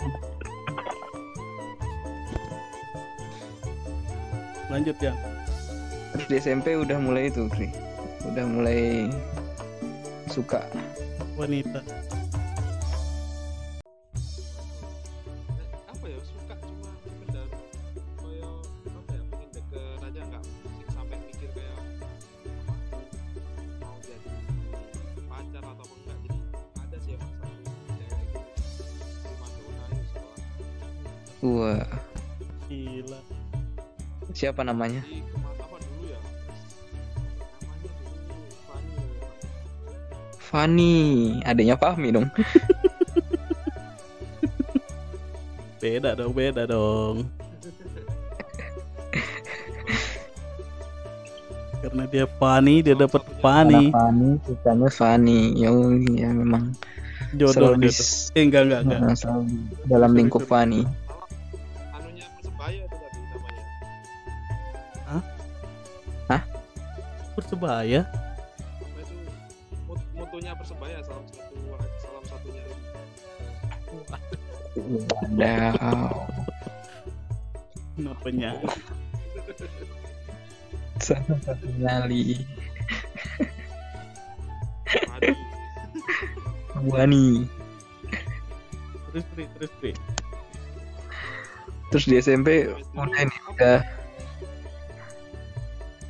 [4.72, 5.12] Lanjut ya.
[6.24, 7.68] Di SMP udah mulai itu, Kri.
[8.24, 9.12] Udah mulai
[10.32, 10.64] suka.
[11.36, 11.84] Wanita.
[34.52, 35.04] Fanny ya.
[40.54, 40.94] Fanny,
[41.42, 42.28] adanya Fahmi dong.
[45.84, 47.28] Beda dong, beda dong.
[51.84, 53.92] Karena dia funny, dia dapat funny.
[53.92, 55.52] Fanny, sukanya Fanny.
[55.60, 55.68] Ya,
[56.16, 56.72] ya memang
[57.34, 58.32] Jodoh jodoh.
[58.38, 59.16] Eh enggak enggak enggak.
[59.90, 60.86] Dalam lingkup Fanny.
[67.44, 68.08] Persebaya.
[70.14, 71.54] mutunya persebaya salah satu
[72.00, 72.64] salah satunya
[74.74, 76.26] Wadaw.
[77.94, 78.28] Kenapa?
[80.98, 82.42] Salah satu nyali.
[86.88, 87.46] Wani.
[89.12, 89.92] Terus Pri, terus Pri.
[91.92, 93.78] Terus di SMP Terus udah ini udah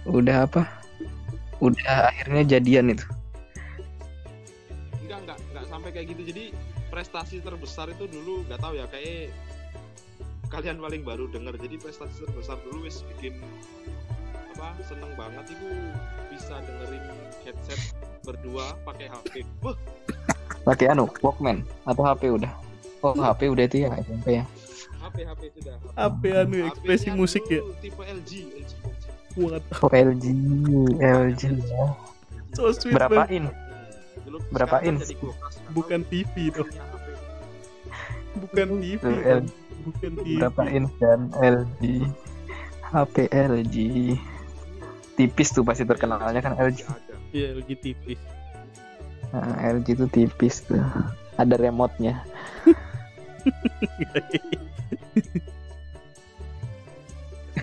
[0.09, 0.84] udah apa?
[1.65, 3.07] Udah akhirnya jadian itu.
[5.01, 6.45] enggak enggak enggak sampai kayak gitu jadi
[6.93, 9.33] prestasi terbesar itu dulu nggak tahu ya kayak
[10.53, 13.41] kalian paling baru dengar jadi prestasi terbesar dulu wis bikin
[14.55, 15.67] apa seneng banget itu
[16.31, 17.05] bisa dengerin
[17.43, 17.81] headset
[18.23, 19.75] berdua pakai HP wah
[20.65, 22.49] Pakai anu Walkman atau HP udah?
[23.05, 24.45] Oh HP udah itu ya SMP ya.
[24.97, 27.61] HP HP sudah HP anu HP-nya ekspresi musik ya.
[27.85, 29.04] tipe LG LG, LG.
[29.35, 29.63] What?
[29.79, 30.25] Oh LG,
[30.97, 31.87] LG ya.
[32.55, 33.35] So sweet Berapa banget.
[33.35, 33.45] in?
[34.23, 35.01] Dulu Berapa sekarang inch?
[35.03, 36.71] jadi kulkas, nggak Bukan TV HP.
[38.43, 38.99] Bukan TV.
[38.99, 39.43] Tuh, kan?
[39.43, 39.53] L-
[39.85, 40.29] Bukan TV.
[40.39, 41.83] Berapa inch kan LG?
[42.85, 43.77] HP LG.
[45.15, 46.79] Tipis tuh pasti terkenalnya kan LG.
[47.31, 48.19] Iya, LG tipis.
[49.31, 50.79] Nah, LG tuh tipis tuh.
[51.35, 52.23] Ada remote-nya.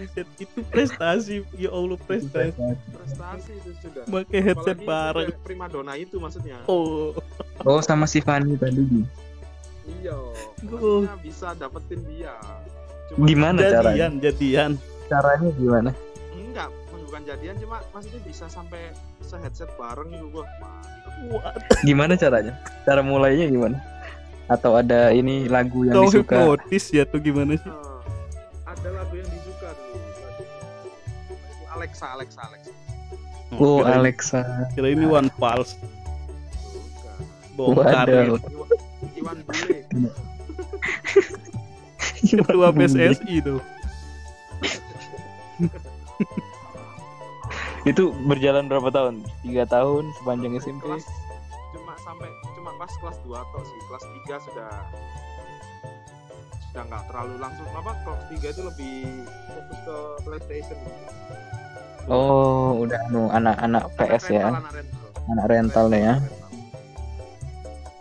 [0.01, 2.57] Headset itu prestasi, ya Allah prestasi.
[2.89, 5.27] prestasi itu sudah Pakai headset Apalagi bareng.
[5.29, 7.13] cewek primadona itu maksudnya Oh,
[7.61, 8.81] Oh sama si Fanny tadi.
[9.93, 10.17] iya
[10.71, 11.05] Oh.
[11.19, 12.33] bisa dapetin dia
[13.07, 13.81] cuma Gimana caranya?
[13.83, 14.71] jadian, jadian.
[15.05, 15.91] Caranya gimana?
[16.31, 18.81] enggak bukan jadian cuma maksudnya bisa sampai
[19.21, 21.13] se headset bareng itu gua mantap.
[21.29, 21.53] What?
[21.81, 22.53] Gimana caranya?
[22.81, 23.77] Cara mulainya gimana?
[24.47, 26.33] Atau ada ini lagu yang Kau disuka?
[26.35, 27.67] hipnotis ya tuh gimana sih?
[27.67, 27.99] Eh,
[28.65, 29.50] ada lagu yang disuka
[31.81, 32.71] Alexa Alexa Alexa
[33.51, 34.39] Oh kira- Alexa.
[34.71, 35.75] Kira ini One Pulse.
[37.51, 38.07] Bongkar.
[38.07, 39.81] Iwan, Bule
[42.21, 43.59] Ketua PSSI tuh.
[47.83, 49.25] Itu berjalan berapa tahun?
[49.41, 50.85] Tiga tahun sepanjang SMP.
[50.85, 51.05] kelas
[51.71, 54.71] cuma sampai cuma pas kelas 2 atau sih kelas 3 sudah
[56.61, 58.95] sudah nggak terlalu langsung apa kelas 3 itu lebih
[59.45, 60.77] fokus ke PlayStation
[62.09, 64.49] Oh, udah anu anak-anak PS ya.
[64.49, 65.29] Anak rental, anak rental.
[65.29, 66.13] Anak rental ya.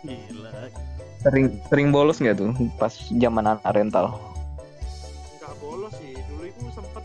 [0.06, 0.50] Gila.
[1.20, 4.30] Sering sering bolos nggak tuh pas zaman anak rental?
[5.50, 7.04] nggak bolos sih dulu itu sempet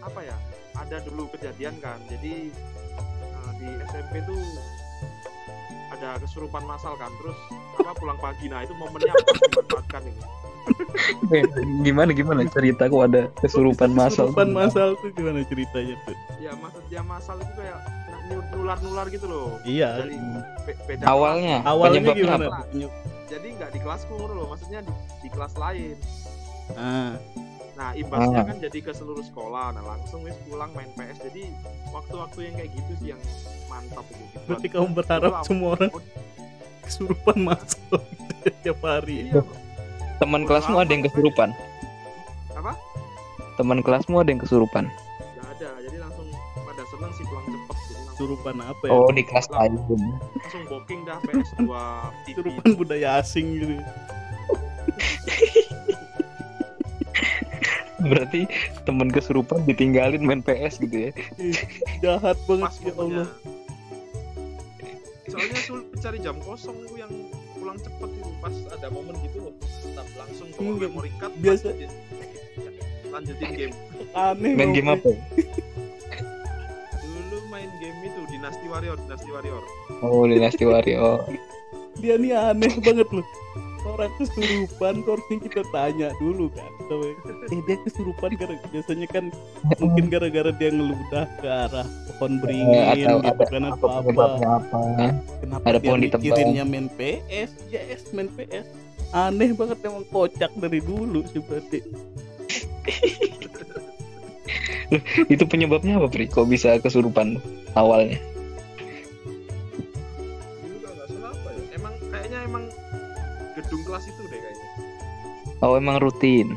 [0.00, 0.36] apa ya
[0.80, 4.40] ada dulu kejadian kan jadi eh, di SMP tuh
[5.92, 7.36] ada kesurupan masal kan terus
[7.76, 10.22] apa pulang pagi nah itu momennya pas dimanfaatkan ini
[11.26, 11.44] Eh,
[11.80, 14.28] gimana gimana cerita kok ada kesurupan masal?
[14.28, 16.16] Kesurupan masal tuh gimana ceritanya tuh?
[16.36, 17.78] ya maksudnya masal itu kayak
[18.52, 20.00] nular nular gitu loh Iya.
[20.00, 20.16] dari
[20.62, 22.46] be- beda Awalnya, Awalnya gimana?
[22.46, 22.60] apa?
[23.26, 25.96] jadi nggak di kelasku loh maksudnya di, di kelas lain
[26.72, 27.16] Ah,
[27.74, 28.46] nah imbasnya Ah.
[28.46, 31.52] kan jadi ke seluruh sekolah nah langsung wis pulang main PS jadi
[31.90, 33.20] waktu-waktu yang kayak gitu sih yang
[33.66, 35.92] mantap gitu berarti kamu berharap semua orang
[36.84, 38.00] kesurupan masal
[38.62, 39.28] tiap hari.
[39.28, 39.40] iya
[40.22, 41.50] Teman kelasmu ada yang kesurupan?
[42.54, 42.72] Apa?
[43.58, 44.86] Teman kelasmu ada yang kesurupan?
[44.86, 47.76] nggak ada jadi langsung pada seneng sih pulang cepet
[48.14, 48.94] Kesurupan apa ya?
[48.94, 49.74] Oh di kelas lain.
[50.38, 53.74] langsung booking dah PS2 TV Kesurupan budaya asing gitu.
[58.04, 58.44] Berarti
[58.84, 61.10] teman kesurupan ditinggalin main PS gitu ya?
[61.40, 61.56] Ih,
[62.04, 63.28] Jahat banget pas ya Allah.
[65.24, 67.10] soalnya sulit cari jam kosong yang
[67.56, 70.80] pulang cepet itu pas ada momen gitu loh tetap langsung bawa Enggak.
[70.82, 71.68] memory card Biasa.
[71.68, 71.90] lanjutin,
[73.10, 73.74] lanjutin game
[74.12, 74.52] Aneh.
[74.54, 75.10] Main game apa?
[77.00, 79.62] dulu main game itu Dynasty Warrior Dynasty Warrior
[80.00, 81.24] Oh Dynasty Warrior.
[81.94, 83.22] Dia nih aneh banget loh.
[83.84, 86.66] Orang kesurupan harusnya kita tanya dulu kan.
[87.46, 89.24] Eh dia kesurupan gara biasanya kan
[89.78, 94.10] mungkin gara-gara dia ngeludah ke arah pohon beringin Eh, atau gitu ada kan apa atau
[94.10, 94.24] apa.
[94.58, 94.78] apa?
[95.38, 97.50] Kenapa Ada dia pohon mikirinnya main PS?
[97.70, 98.66] Yes, main PS.
[99.14, 101.78] Aneh banget emang kocak dari dulu sih berarti.
[105.30, 106.26] Itu penyebabnya apa Pri?
[106.26, 107.38] Kok bisa kesurupan
[107.78, 108.18] awalnya?
[110.60, 112.64] dulu kalau nggak salah apa ya emang kayaknya emang
[113.54, 114.68] gedung kelas itu deh kayaknya
[115.62, 116.52] Oh emang rutin.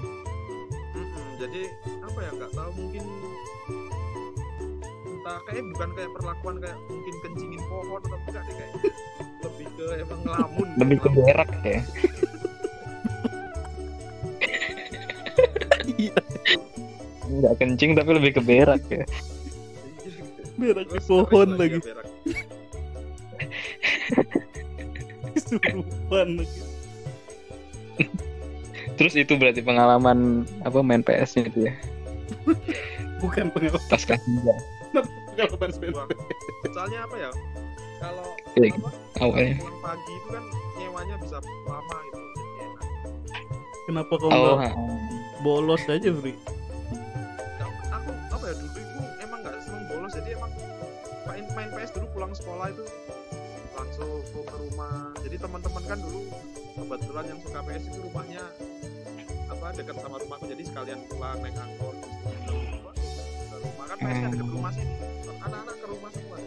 [0.91, 1.61] Mm-mm, jadi
[2.03, 3.03] apa ya nggak tahu mungkin
[5.07, 8.81] entah kayak bukan kayak perlakuan kayak mungkin kencingin pohon atau enggak deh kayaknya
[9.45, 11.79] lebih ke emang ngelamun Lebih ke berak ya.
[15.87, 16.13] Iya,
[17.27, 19.03] Nggak kencing tapi lebih ke berak ya.
[20.55, 21.79] berak di Terus pohon lagi.
[25.33, 26.59] Kesurupan lagi.
[28.97, 31.73] Terus itu berarti pengalaman apa main PS-nya itu ya?
[33.17, 34.53] Bukan pengalaman Pas tiga
[35.37, 36.07] pengalaman main Wah,
[36.67, 37.29] soalnya apa ya
[37.97, 39.53] kalau Iya, apa, awalnya.
[39.57, 40.43] pulang pagi itu kan
[40.75, 42.19] nyewanya bisa lama gitu
[42.59, 42.85] enak
[43.85, 44.57] Kenapa kau Oh.
[45.41, 46.33] Bolos aja, Bri?
[47.91, 50.51] Aku apa ya dulu itu emang nggak seneng bolos jadi emang
[51.27, 52.83] main main PS dulu pulang sekolah itu.
[53.77, 55.13] Langsung ke rumah.
[55.21, 56.21] Jadi teman-teman kan dulu
[56.77, 58.43] kebetulan yang suka PS itu rumahnya
[59.47, 60.45] apa dekat sama rumahku.
[60.49, 63.09] Jadi sekalian pulang naik angkot terus
[63.47, 63.85] ke rumah.
[63.87, 64.93] Kan PS-nya dekat rumah sini
[65.47, 66.37] anak-anak ke rumah semua.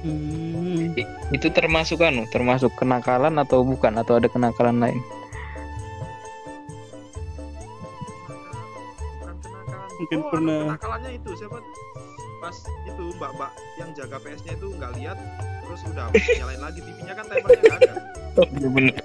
[0.00, 0.96] Hmm,
[1.28, 4.00] itu termasuk anu, termasuk kenakalan atau bukan?
[4.00, 5.00] Atau ada kenakalan lain?
[10.10, 11.58] Mungkin oh, pernah- kenakalannya itu siapa
[12.40, 15.14] pas itu mbak-mbak yang jaga PS-nya itu nggak lihat
[15.62, 16.06] terus udah
[16.40, 17.94] nyalain lagi TV-nya kan timernya nggak ada
[18.32, 18.96] Oh, iya bener.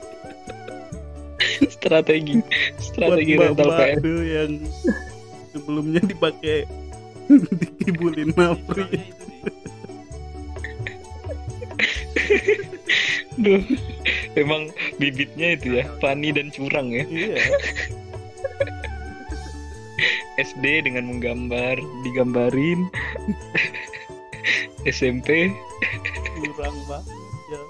[1.67, 4.01] strategi, buat strategi rental mbak-mbak PS.
[4.01, 4.51] tuh yang
[5.51, 6.57] sebelumnya dipakai
[7.29, 8.99] dikibulin itu di
[13.35, 13.59] Duh,
[14.33, 17.03] emang bibitnya itu ya, Fani dan curang ya.
[17.03, 17.35] Iya,
[20.35, 22.91] SD dengan menggambar, digambarin.
[24.85, 25.49] SMP,
[26.53, 27.15] kurang banget.
[27.49, 27.61] Ya.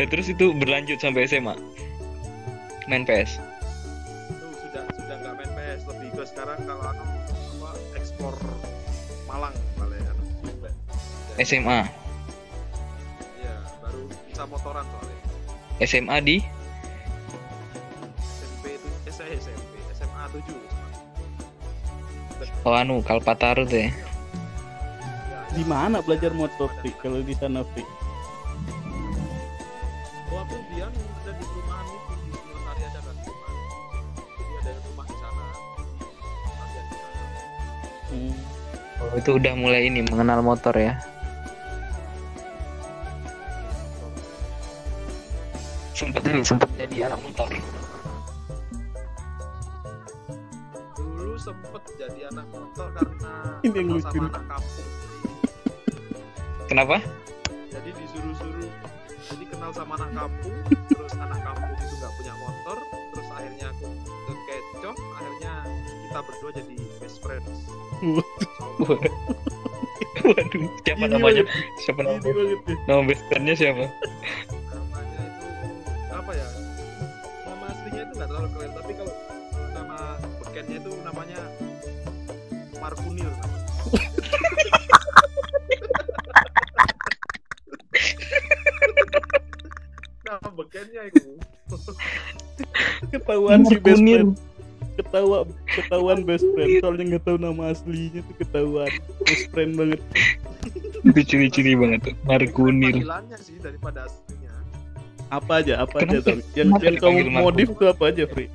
[0.00, 1.54] ya terus itu berlanjut sampai SMA.
[2.90, 3.38] Main PS.
[3.38, 7.04] tuh sudah sudah nggak main PS lebih ke sekarang kalau aku
[7.60, 8.34] apa ekspor
[9.30, 10.12] Malang malah ya
[11.46, 11.86] SMA.
[13.38, 15.18] Iya, baru bisa motoran soalnya
[15.86, 16.36] SMA di
[22.60, 23.90] Oh anu Kalpataru tuh ya.
[25.56, 26.92] Di mana belajar motor, Pri?
[27.00, 27.80] Kalau di sana, Pri?
[30.30, 33.50] Oh aku dia ada di perumahan itu di Singosari ada kan rumah
[34.38, 35.44] jadi ada rumah di sana
[36.54, 37.18] latihan di sana
[38.10, 38.34] Hmm.
[39.00, 40.98] Oh, itu udah mulai ini mengenal motor ya.
[45.94, 47.48] Sempet ini sempet jadi anak motor.
[51.50, 53.32] Sempet jadi anak motor karena
[53.66, 54.88] Ini yang kenal lucu sama anak kampung
[55.90, 56.96] jadi, Kenapa?
[57.70, 58.70] jadi disuruh-suruh
[59.50, 60.56] kenal sama anak kampung
[60.94, 62.76] terus anak kampung itu nggak punya motor
[63.10, 65.52] terus akhirnya aku ke kecoh akhirnya
[66.06, 67.58] kita berdua jadi best friends
[70.20, 71.44] Waduh, siapa namanya?
[71.80, 72.28] Siapa namanya?
[72.28, 72.56] ya.
[72.88, 73.84] Nama best friend-nya siapa?
[91.06, 91.30] itu
[93.12, 94.34] Ketahuan si best friend.
[94.96, 98.90] Ketawa ketahuan best friend soalnya nggak tahu nama aslinya tuh ketahuan
[99.22, 100.00] best friend banget.
[101.00, 102.14] Itu ciri-ciri banget tuh.
[102.22, 102.92] Markunir.
[102.92, 104.52] panggilannya sih daripada aslinya
[105.30, 106.40] Apa aja apa aja Kenapa- dong.
[106.52, 108.46] Yang kenapa yang kamu modif tuh apa aja Fri?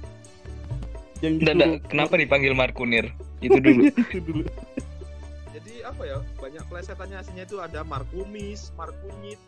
[1.23, 1.69] Yang Nggak, nggak.
[1.71, 3.05] disuruh Kenapa dipanggil Markunir?
[3.39, 3.81] Itu dulu.
[3.89, 4.43] itu dulu.
[5.49, 9.39] jadi apa ya banyak plesetannya aslinya itu ada Markumis Markunyit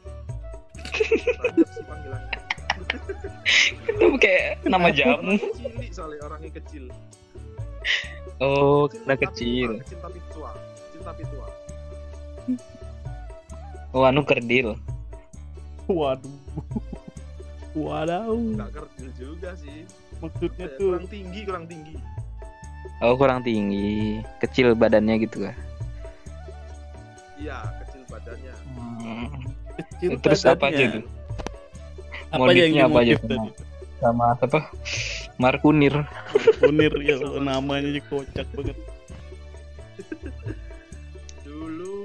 [1.43, 2.39] banyak sih panggilannya
[3.91, 5.35] Itu kayak nama jamu.
[5.57, 6.89] Cili soalnya orangnya kecil.
[8.37, 9.69] Oh, karena tapi kecil.
[9.73, 10.51] tua, Kecil tapi tua.
[10.53, 11.47] Kecil tapi tua.
[13.95, 14.77] Oh, anu kerdil.
[15.87, 16.37] Waduh.
[17.77, 18.33] Wadaw.
[18.33, 19.85] Enggak kerdil juga sih.
[20.17, 21.95] Maksudnya Ya, tuh kurang tinggi, kurang tinggi.
[23.05, 24.21] Oh, kurang tinggi.
[24.41, 25.55] Kecil badannya gitu kah?
[27.37, 28.53] Iya, kecil badannya.
[28.97, 29.29] Hmm.
[29.77, 31.01] kecil Terus apa aja badannya.
[31.01, 31.16] tuh?
[32.37, 33.49] Apa aja Modifnya yang apa aja tadi?
[33.97, 34.59] Sama apa?
[35.41, 35.95] Markunir.
[36.61, 38.77] Kunir ya namanya aja kocak banget.
[41.41, 41.95] Dulu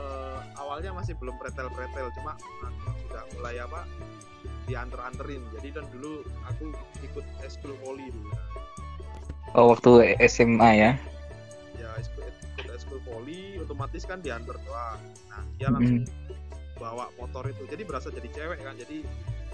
[0.00, 2.32] eh, awalnya masih belum pretel-pretel, cuma
[2.64, 3.84] aku sudah mulai apa?
[4.68, 5.40] dianter-anterin.
[5.56, 8.28] Jadi dan dulu aku ikut eskul voli dulu.
[9.56, 10.90] Oh, waktu SMA ya.
[11.80, 15.00] Ya, eskul ikut eskul voli otomatis kan diantar doang.
[15.32, 15.74] Nah, dia Mm.
[15.80, 16.00] langsung
[16.78, 17.66] bawa motor itu.
[17.66, 18.74] Jadi berasa jadi cewek kan.
[18.78, 19.02] Jadi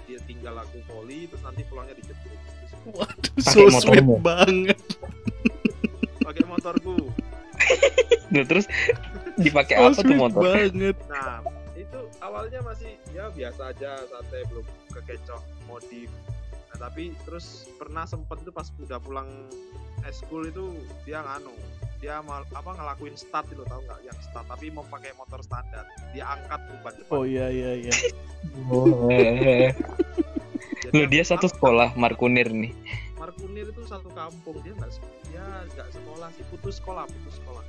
[0.05, 2.37] dia tinggal aku voli terus nanti pulangnya dijemput.
[2.37, 4.15] Terus Waduh, so sweet motormu.
[4.21, 4.77] banget.
[6.21, 6.95] pakai motorku.
[8.29, 8.65] Nah, terus
[9.35, 10.41] dipakai So apa tuh sweet motor?
[10.45, 10.95] banget.
[11.09, 11.41] Nah,
[11.73, 16.09] itu awalnya masih ya biasa aja santai belum kekecoh modif.
[16.69, 19.29] Nah, tapi terus pernah sempet tuh pas udah pulang
[20.05, 20.65] eskul itu
[21.03, 21.53] dia nganu
[21.97, 25.85] dia mal, apa ngelakuin start itu tahu nggak yang start tapi mau pakai motor standar
[26.13, 27.93] dia angkat ban depan Oh iya iya iya.
[28.69, 29.33] Oh, eh,
[29.65, 29.71] eh.
[30.85, 32.69] Jadi Loh, aku- dia satu sekolah Markunir nih.
[33.17, 34.91] Markunir itu satu kampung dia nggak
[35.25, 35.41] dia
[35.73, 37.63] nggak sekolah sih putus sekolah putus sekolah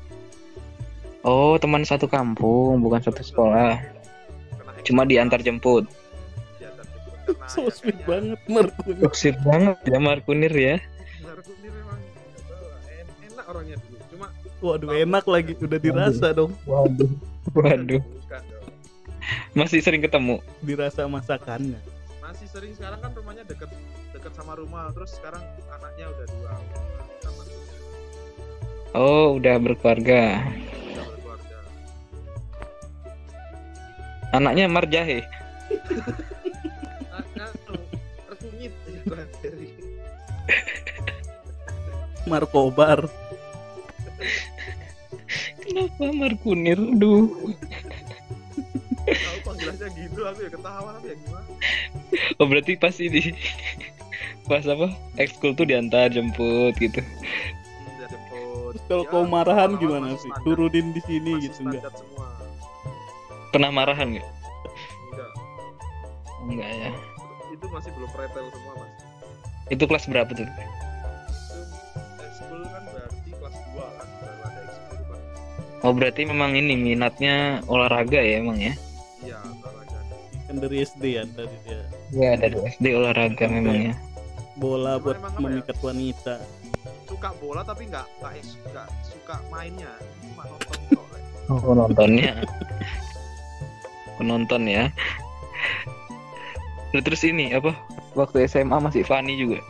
[1.24, 3.80] Oh, teman satu kampung, bukan satu sekolah.
[4.84, 5.88] Cuma diantar jemput.
[6.54, 8.94] diantar jemput karena So ya banget Markun.
[9.00, 10.76] Toksik banget ya Markunir ya.
[11.18, 11.72] Markunir
[13.56, 14.26] orangnya dulu cuma
[14.56, 17.08] Waduh enak lagi udah dirasa dong, Waduh.
[17.52, 18.00] Waduh.
[18.00, 18.64] bukan dong
[19.52, 20.38] Masih sering ketemu.
[20.60, 21.80] dirasa masakannya.
[22.20, 23.70] masih sering sekarang kan rumahnya deket
[24.12, 25.40] deket sama rumah terus sekarang
[25.70, 26.52] anaknya udah dua
[27.22, 27.42] sama
[28.96, 30.40] Oh, udah berkeluarga.
[30.40, 31.58] udah berkeluarga
[34.32, 35.20] Anaknya Marjahe.
[39.36, 39.68] dari
[42.26, 43.06] Markobar.
[45.96, 46.76] Kenapa Markunir?
[46.76, 47.24] Aduh.
[49.06, 51.46] tahu panggilannya gitu aku ya ketawa tapi ya gimana
[52.36, 53.32] Oh, berarti pas ini
[54.44, 54.88] pas apa?
[55.16, 57.00] Ekskul tuh diantar jemput gitu.
[57.00, 60.26] Dia jemput Terus kalau Ya, kau marahan gimana sih?
[60.26, 60.44] standar.
[60.44, 61.82] Turunin di sini Masih gitu enggak?
[61.92, 62.26] semua
[63.48, 64.26] Pernah marahan nggak?
[65.06, 65.30] enggak
[66.44, 66.90] Enggak ya.
[67.48, 68.90] itu masih belum pretel semua mas
[69.66, 70.46] Itu kelas berapa tuh?
[75.86, 78.74] Oh, berarti memang ini minatnya olahraga ya emang ya?
[79.22, 79.98] iya olahraga
[80.46, 81.80] Kan dari SD ya dari dia.
[82.10, 83.94] Ya, dari SD olahraga memang ya.
[84.56, 85.38] Bola Cuma buat apa ya?
[85.38, 86.34] memikat wanita.
[87.06, 88.34] suka bola tapi nggak nggak
[88.66, 89.86] nggak suka mainnya
[90.26, 91.06] cuma nonton kok
[91.46, 92.32] Oh, penontonnya.
[94.18, 94.90] Penonton ya.
[96.90, 97.70] Nah, Terus ini apa?
[98.18, 99.62] Waktu SMA masih Fani juga.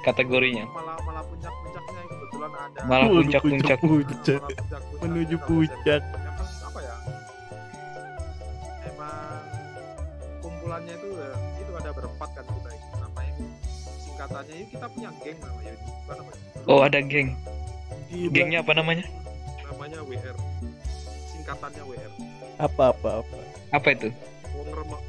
[0.00, 0.64] Kategorinya.
[0.72, 1.36] malah malah ada
[2.86, 3.78] Malah puncak-puncak.
[3.80, 6.02] Malah puncak-puncaknya Menuju puncak.
[6.60, 6.94] apa ya
[8.84, 9.42] emang
[10.38, 13.34] kumpulannya itu ya, itu ada berempat kan kita itu namanya
[13.98, 15.80] singkatannya itu kita punya geng namanya ya?
[16.66, 17.28] Oh, ada geng.
[18.08, 19.04] Gengnya apa namanya?
[19.64, 20.36] namanya WR
[21.28, 22.12] singkatannya WR
[22.58, 23.36] Apa apa apa.
[23.70, 24.08] Apa itu?
[24.50, 25.02] wong remek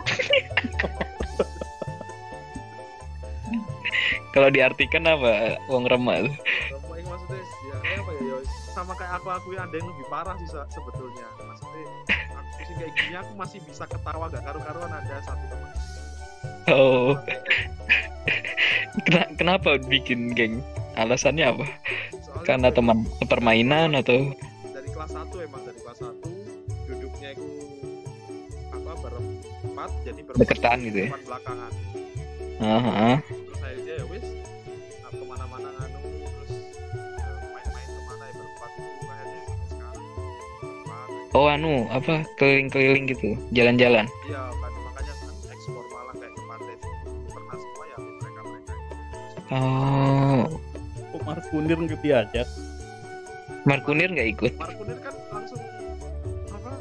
[4.30, 5.56] Kalau diartikan apa?
[5.66, 6.36] Wong remek itu
[7.02, 8.36] maksudnya ya apa ya, ya
[8.70, 12.72] sama kayak aku aku yang ada yang lebih parah sih se- sebetulnya maksudnya aku- diskusi
[12.76, 15.70] kayak gini aku masih bisa ketawa gak karu-karuan ada satu teman
[16.68, 17.16] Oh.
[19.02, 20.60] Kena- kenapa bikin geng?
[20.94, 21.64] Alasannya apa?
[22.12, 24.30] Soalnya Karena teman permainan atau
[24.68, 26.30] dari kelas 1 emang dari kelas 1
[26.86, 27.48] duduknya itu
[28.70, 31.08] apa berempat jadi berempat Deketan gitu ya?
[31.18, 31.72] belakangan
[32.60, 33.10] Aha.
[33.18, 33.49] terus akhirnya
[41.30, 44.02] Oh anu apa keliling-keliling gitu, jalan-jalan.
[44.26, 46.74] iya kan makanya kan ekspor malah kayak ke pantai
[47.30, 48.72] pernah semua ya mereka mereka
[49.50, 50.42] Oh,
[51.10, 52.48] Kok Markunir nggak diajak?
[53.62, 54.52] Markunir nggak ikut.
[54.58, 55.60] Markunir kan langsung
[56.50, 56.72] apa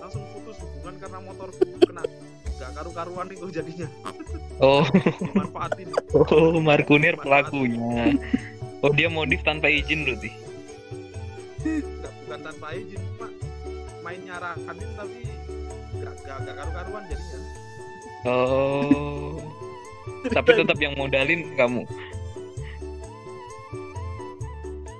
[0.00, 1.48] langsung putus hubungan karena motor
[1.80, 2.02] kena
[2.54, 3.88] gak karu-karuan itu jadinya
[4.56, 4.84] Oh,
[5.24, 8.12] dimanfaatin oh Markunir pelakunya.
[8.78, 10.28] Oh dia modif tanpa izin berarti.
[11.64, 13.32] nggak bukan tanpa izin pak
[14.14, 15.26] main nyaranin tapi
[15.98, 17.40] gak, gak, gak karu-karuan jadinya
[18.24, 19.36] Oh.
[20.24, 21.84] Tapi tetap yang modalin kamu.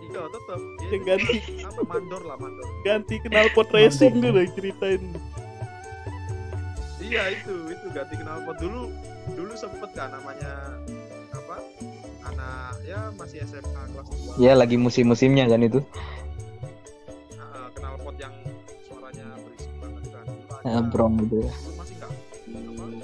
[0.05, 5.01] iya tetep Ya, ganti apa mandor lah mandor ganti kenal pot racing dulu ceritain.
[7.01, 8.93] iya itu itu ganti knalpot dulu
[9.33, 10.77] dulu sempet kan namanya
[11.33, 11.57] apa
[12.29, 15.81] anak ya masih SMA kelas 2 Ya lagi musim-musimnya kan itu.
[20.65, 21.37] Ada- Nah, brong gitu.
[21.41, 21.53] ya.
[21.77, 22.12] masih nggak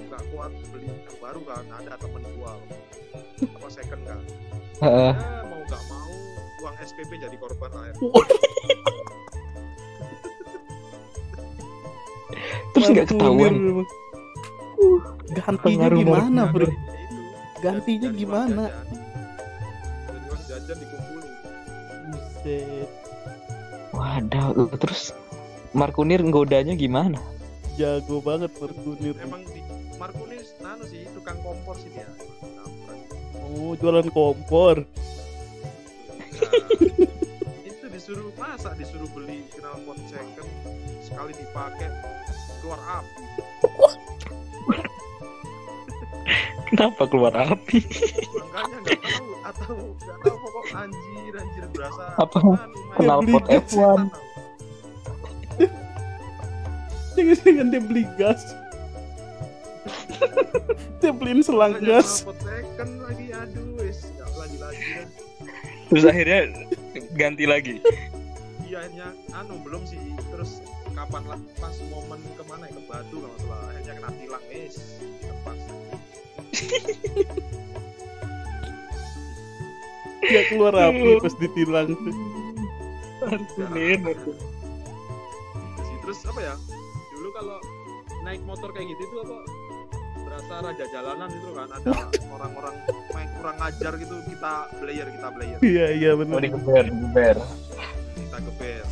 [0.09, 2.53] nggak kuat beli yang baru kan ada temen gua
[3.41, 4.21] apa second kan
[4.81, 5.13] Heeh.
[5.13, 6.11] ya mau nggak mau
[6.61, 7.95] uang SPP jadi korban lah ya.
[12.71, 13.53] Terus nggak ketahuan.
[13.53, 13.87] Markunir.
[15.31, 16.43] Gantinya gimana.
[16.49, 16.67] Bro?
[16.67, 16.73] Ya
[17.61, 18.63] Gantinya gimana?
[20.09, 21.29] uang jajan dikumpulin
[22.11, 22.89] Buset.
[23.91, 25.13] Waduh, terus
[25.73, 27.21] Markunir nggodanya gimana?
[27.77, 29.14] Jago banget Markunir.
[29.18, 29.61] emang di
[29.97, 32.09] Markunis nano sih tukang kompor sih dia.
[33.41, 34.81] Oh, jualan kompor.
[34.81, 36.57] Nah,
[37.62, 40.49] itu disuruh masa disuruh beli knalpot second
[41.01, 41.91] sekali dipakai
[42.61, 43.25] keluar api
[46.71, 47.83] Kenapa keluar api?
[48.31, 52.39] makanya nggak tahu atau nggak tahu pokok anjir anjir berasa Apa?
[52.97, 53.75] Knalpot setan F1.
[53.75, 54.30] tau.
[57.21, 58.41] Jangan-jangan dia beli gas.
[61.05, 62.25] dia beliin selang gas.
[62.81, 64.09] lagi aduh wis
[64.41, 65.05] lagi lagi
[65.93, 66.49] Terus akhirnya
[67.12, 67.85] ganti lagi.
[68.64, 70.01] iya akhirnya anu belum sih
[70.33, 70.64] terus
[70.97, 74.77] kapan lah pas momen ke mana ya ke Batu kalau salah akhirnya kena tilang wis
[75.29, 75.61] lepas
[80.21, 81.93] Dia keluar api pas ditilang.
[81.93, 82.11] Gitu
[84.25, 85.97] sih.
[86.01, 86.55] terus apa ya
[87.41, 87.57] kalau
[88.20, 89.38] naik motor kayak gitu tuh apa
[90.20, 91.91] berasa raja jalanan itu kan ada
[92.28, 92.74] orang-orang
[93.11, 96.38] main kurang ngajar gitu kita player kita player Iya, iya Oh benar.
[96.38, 97.36] digeber, digeber.
[98.14, 98.84] kita geber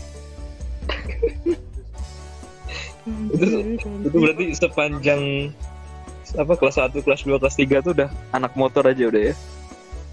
[3.28, 3.46] Itu
[4.02, 5.52] itu berarti sepanjang
[6.34, 9.34] apa kelas 1, kelas 2, kelas 3 tuh udah anak motor aja udah ya.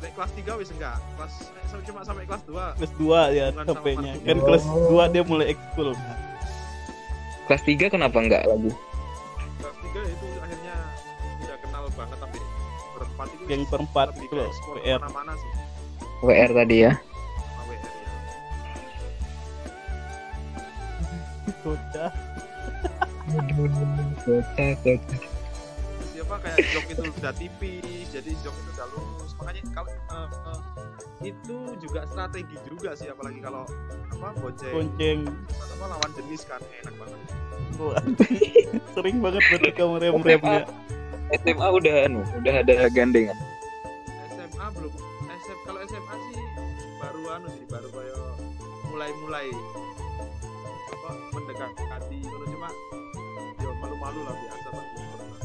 [0.02, 1.34] naik kelas 3 wis enggak kelas
[1.86, 2.94] cuma sampai kelas 2 kelas
[3.32, 3.46] 2 ya.
[3.54, 4.16] Markunir.
[4.18, 5.96] Kan kelas 2 dia mulai ekskul.
[7.46, 8.72] Kelas 3 kenapa enggak lagi?
[9.56, 10.76] kelas 3 itu akhirnya
[11.40, 12.40] udah kenal banget tapi
[12.92, 15.00] berempat itu Yang berempat lebih itu loh, PR.
[15.00, 15.52] mana-mana sih
[16.22, 16.92] WR tadi ya.
[17.62, 18.12] WR ya
[21.62, 22.12] Kocak.
[24.26, 25.22] Kocak, kocak.
[26.08, 30.62] siapa kayak jok itu udah tipis jadi jok itu udah lurus makanya kalau eh, eh,
[31.28, 33.66] itu juga strategi juga sih apalagi kalau
[34.16, 35.20] apa bonceng Bonceng.
[35.76, 37.20] apa lawan jenis kan enak banget
[38.96, 40.64] Sering banget berarti kamu rem-remnya.
[41.44, 43.36] SMA udah anu, udah ada gandengan.
[44.32, 44.94] SMA belum
[45.28, 46.40] SM kalau SMA sih
[46.96, 48.20] baru anu sih baru kayak
[48.88, 49.48] mulai-mulai
[50.88, 52.70] apa mendekati kalau cuma
[53.60, 55.40] ya malu-malu lah biasa pernah.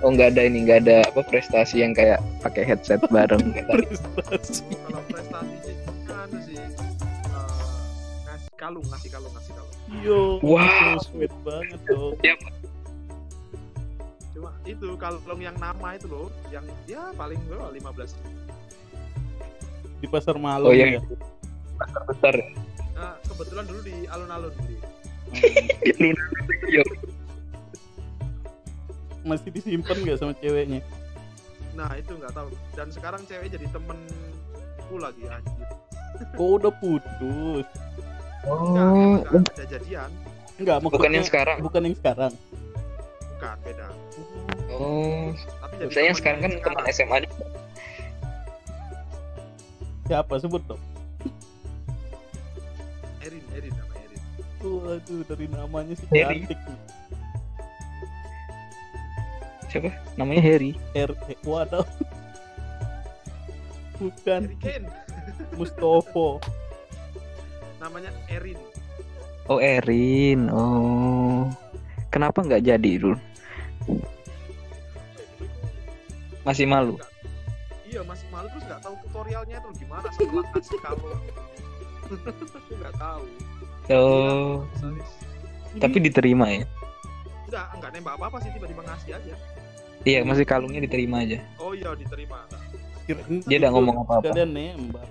[0.00, 3.68] Oh nggak ada ini, nggak ada apa prestasi yang kayak pakai headset bareng gitu.
[3.84, 4.64] Prestasi.
[4.80, 5.63] kalau prestasi
[8.64, 10.96] kalung ngasih kalung ngasih kalung Yo, Wow.
[10.96, 12.16] so sweet banget tuh.
[14.32, 18.16] cuma itu kalung yang nama itu loh yang ya paling berapa 15
[20.00, 20.96] Di pasar malam Oh ya.
[20.96, 21.04] yang
[22.08, 22.32] besar.
[22.34, 22.48] ya?
[22.92, 24.76] nah, kebetulan dulu di alun-alun beli
[25.98, 26.24] Luna.
[26.64, 26.84] Iya.
[29.24, 30.80] Masih disimpan nggak sama ceweknya?
[31.74, 35.66] nah itu nggak tahu dan sekarang cewek jadi temenku lagi anjir
[36.32, 37.66] Kok udah putus?
[38.44, 40.10] Oh, enggak ada jadian
[40.54, 41.58] Enggak, maksudnya Bukan yang sekarang.
[41.64, 42.32] Bukan yang sekarang.
[43.34, 43.88] bukan beda
[44.74, 45.30] Oh,
[45.62, 47.46] tapi jadi biasanya sekarang kan teman SMA juga.
[50.04, 50.82] Siapa sebut dong?
[53.22, 54.22] Erin Erin nama Erin
[54.64, 56.44] Waduh, dari namanya sih Harry.
[56.44, 56.58] cantik.
[56.58, 56.78] nih.
[59.70, 59.90] Siapa?
[60.14, 60.70] Namanya Harry.
[60.94, 61.86] R eh, waduh.
[63.98, 64.88] Bukan Harry Kane
[65.54, 66.38] Mustopo.
[67.84, 68.56] Namanya Erin
[69.44, 70.48] Oh, Erin.
[70.48, 71.52] Oh.
[72.08, 73.20] Kenapa nggak jadi dulu?
[76.42, 76.96] Masih malu.
[77.84, 81.14] iya masih malu terus nggak tahu tutorialnya tuh gimana setelah kasih kalau
[82.74, 83.24] nggak tahu
[83.86, 84.64] Oh,
[85.76, 86.64] tapi diterima ya.
[87.46, 89.34] enggak enggak nembak apa apa sih tiba-tiba ngasih aja
[90.02, 91.38] Iya, masih kalungnya diterima aja.
[91.56, 92.42] oh iya diterima
[93.46, 94.32] Dia nggak itu ngomong apa-apa.
[94.32, 95.06] Kalian nembak.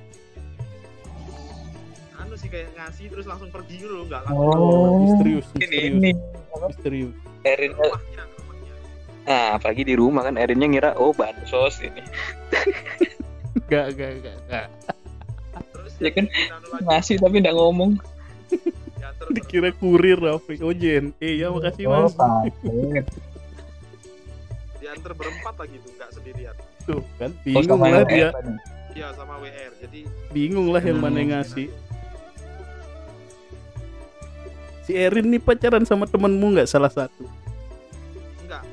[2.34, 5.06] Anu sih kayak ngasih terus langsung pergi gitu loh nggak langsung Oh.
[5.06, 6.12] Misterius, Ini misterius, ini.
[6.66, 7.14] misterius.
[7.46, 8.74] Erin rumahnya rumahnya
[9.24, 12.02] Nah, apalagi di rumah kan Erinnya ngira oh bansos ini.
[13.64, 14.68] Enggak, enggak, enggak, enggak.
[15.70, 16.26] terus Ya kan,
[16.84, 17.92] Ngasih tapi nggak ngomong.
[18.98, 20.58] diantar Dikira kurir Rafi.
[20.60, 21.14] Oh, JNE.
[21.38, 22.18] Ya, makasih, Oh, Mas.
[24.76, 28.30] diantar berempat lagi tuh nggak sendirian Tuh, kan Oh, bingung sama lah dia.
[28.92, 31.38] Iya sama WR jadi Bingung lah yang mana yang Hmm.
[31.40, 31.68] ngasih.
[34.84, 37.24] Si Erin nih pacaran sama temenmu nggak salah satu?
[38.44, 38.64] enggak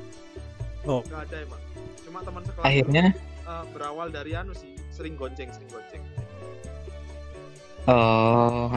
[0.83, 0.99] Oh.
[1.07, 1.61] enggak ada emang
[2.03, 3.05] cuma teman sekelas Akhirnya
[3.47, 6.03] eh, berawal dari anu sih sering gonceng sering gonceng
[7.87, 8.67] oh,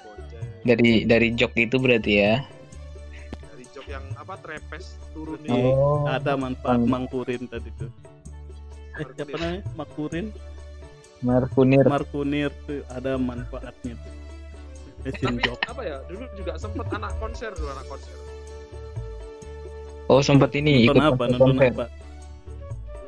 [0.00, 2.34] gonceng dari dari jok itu berarti ya.
[3.52, 6.08] dari jok yang apa trepes turun di Oh.
[6.08, 6.88] Ada manfaat Hmm.
[6.88, 7.90] Mangkurin tadi tuh.
[8.96, 9.60] Eh, siapa namanya?
[9.78, 10.26] Makurin,
[11.20, 11.84] Marfunir.
[11.86, 14.19] Markunir tuh ada manfaatnya tuh.
[15.02, 15.58] Fashion tapi job.
[15.64, 18.16] apa ya dulu juga sempet anak konser dulu anak konser
[20.06, 21.22] Oh, sempat ini Nonton ikut apa?
[21.22, 21.38] konser.
[21.38, 21.86] Nonton apa?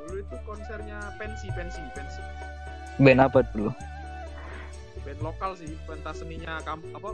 [0.01, 2.21] dulu itu konsernya pensi pensi pensi
[2.97, 3.71] Band apa dulu?
[5.03, 7.11] band lokal sih pentas seninya kam apa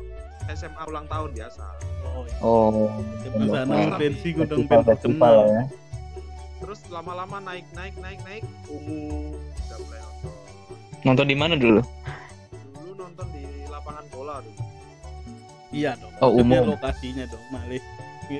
[0.50, 1.64] SMA ulang tahun biasa
[2.06, 2.36] Oh, iya.
[2.38, 2.88] Oh.
[3.24, 5.62] Tapi- pensi Festival band festival ya.
[6.58, 10.34] terus lama-lama naik naik naik naik ungu udah mulai nonton
[11.00, 11.80] Nonton di mana dulu?
[14.18, 14.58] Bola dulu
[15.68, 16.08] Iya dong.
[16.18, 16.72] Oh, umum.
[16.72, 17.84] lokasinya dong, Malih.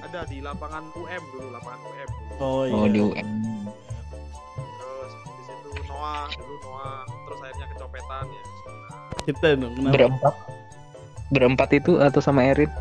[0.01, 2.33] ada di lapangan UM dulu lapangan UM dulu.
[2.41, 2.72] Oh iya.
[2.74, 3.29] Oh, di UM.
[4.59, 8.43] terus di situ Noah dulu Noah terus akhirnya kecopetan ya
[9.24, 9.72] Kita dong.
[9.76, 9.93] kenapa?
[9.93, 10.35] Berempat.
[11.29, 12.72] Berempat itu atau sama Erin?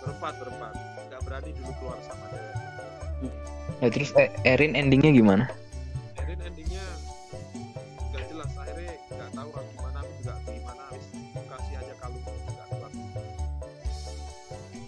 [0.00, 0.72] berempat berempat
[1.04, 2.54] nggak berani dulu keluar sama dia
[3.76, 5.44] Ya, terus eh, Erin endingnya gimana?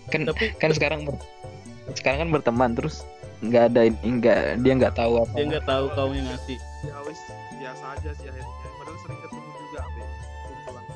[0.09, 1.21] Kan Tapi kan sekarang ber-
[1.91, 3.05] sekarang kan berteman terus
[3.39, 5.33] nggak ada ini nggak dia nggak tahu apa.
[5.33, 6.59] dia nggak tahu kau yang ngasih.
[6.81, 7.21] ya wis
[7.55, 10.03] biasa aja sih akhirnya padahal sering ketemu juga Abe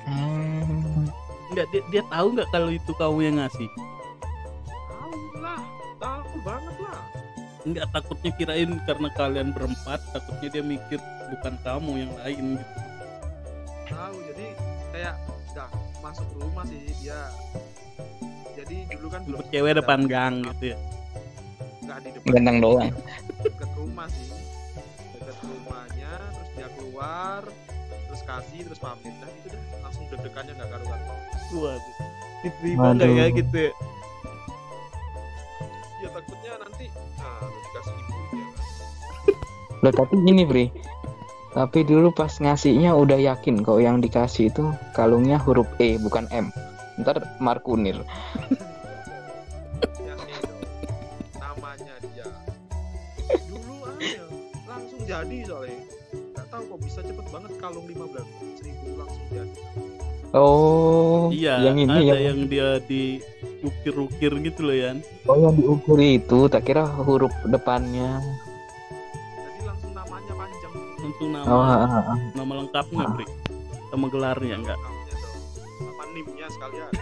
[0.02, 1.06] Hmm.
[1.48, 3.68] Enggak, dia, dia tahu nggak kalau itu kau yang ngasih?
[4.90, 5.60] tahu lah
[5.96, 7.00] tahu banget lah
[7.62, 10.98] Enggak takutnya kirain karena kalian berempat, takutnya dia mikir
[11.30, 12.74] bukan kamu yang lain gitu.
[13.86, 14.46] tahu jadi
[14.90, 15.14] kayak
[15.48, 15.68] nggak
[16.00, 17.30] masuk rumah sih dia
[18.62, 20.78] jadi dulu kan belum cewek depan gang gitu ya.
[21.82, 22.90] nggak di depan Ganteng doang.
[23.42, 24.30] deket rumah sih
[25.18, 27.42] deket rumahnya terus dia keluar
[28.06, 31.00] terus kasih terus pamit dah gitu dah langsung deg-degannya nggak karuan
[31.52, 31.96] Waduh.
[32.42, 33.72] Diterima nggak ya gitu ya?
[36.02, 36.86] ya takutnya nanti
[37.18, 38.48] nah lu dikasih ibu ya
[39.82, 40.70] Loh, tapi gini, Bri.
[41.58, 46.54] Tapi dulu pas ngasihnya udah yakin kok yang dikasih itu kalungnya huruf E bukan M.
[47.00, 47.98] Ntar Markunir.
[51.38, 52.26] namanya dia
[53.48, 54.24] dulu aja
[54.66, 55.78] langsung jadi soalnya
[56.32, 58.24] nggak tahu kok bisa cepet banget kalung 15
[58.58, 59.52] seribu langsung jadi
[60.32, 65.04] Oh, Iya, yang ini ada yang, yang dia diukir-ukir gitu loh Yan.
[65.28, 68.16] oh yang diukur itu, tak kira huruf depannya.
[69.36, 72.18] jadi langsung namanya panjang Langsung nama Oh, ah, ah, ah.
[72.32, 73.28] nama lengkapnya, Bri.
[73.92, 74.80] Sama gelarnya enggak?
[76.22, 76.92] Nimnya sekalian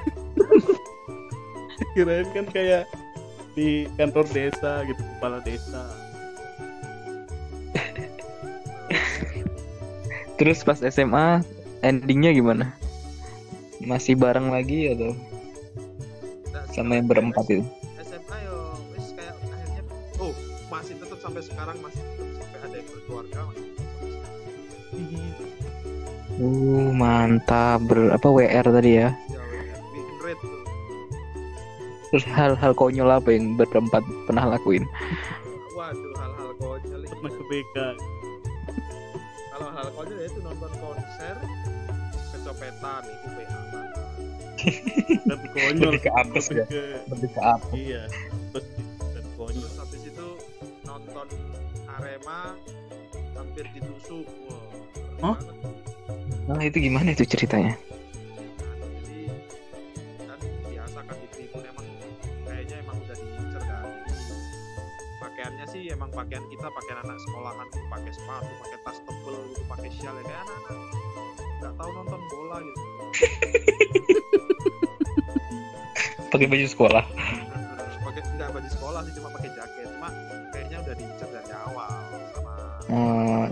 [1.94, 2.84] Kirain kan kayak
[3.58, 5.90] di kantor desa gitu, kepala desa.
[10.38, 11.42] Terus pas SMA
[11.82, 12.78] endingnya gimana?
[13.82, 15.18] Masih bareng lagi atau
[16.50, 17.62] Nah, sama yang berempat itu?
[18.02, 19.82] SMA yo wis kayak akhirnya
[20.18, 20.34] oh
[20.66, 22.02] masih tetap sampai sekarang masih
[26.40, 27.84] Uh, mantap.
[27.84, 29.12] Ber, apa WR tadi ya?
[29.28, 29.40] ya
[32.10, 34.82] Terus hal-hal konyol apa yang berempat pernah lakuin?
[35.70, 37.76] waduh hal-hal konyol pernah ke BK
[39.50, 41.36] kalau hal konyol ya itu nonton konser
[42.30, 43.54] kecopetan itu PH
[45.30, 46.64] dan konyol Lebih ke apes ya?
[46.68, 47.66] ke- Lebih ke apa?
[47.72, 48.02] iya
[48.52, 48.64] apes
[49.00, 50.26] dan konyol terus habis itu
[50.84, 51.26] nonton
[51.88, 52.40] Arema
[53.32, 54.26] hampir ditusuk
[55.22, 55.36] Hah?
[55.38, 55.56] banget.
[56.50, 57.78] Nah itu gimana itu ceritanya?
[60.18, 61.86] Kan biasa kan di tribun emang
[62.42, 64.34] kayaknya emang udah diincer Jadi,
[65.22, 69.88] pakaiannya sih emang pakaian kita pakaian anak sekolahan pakai sepatu pakai tas tebel gitu pakai
[69.94, 70.76] shawl ya kayak anak-anak
[71.60, 72.82] nggak tahu nonton bola gitu
[76.30, 77.04] Pakai baju sekolah.
[78.06, 80.08] pakai nggak baju sekolah sih cuma pakai jaket cuma
[80.50, 81.90] kayaknya udah diincer dari awal
[82.34, 82.52] sama
[82.90, 83.46] Hmm.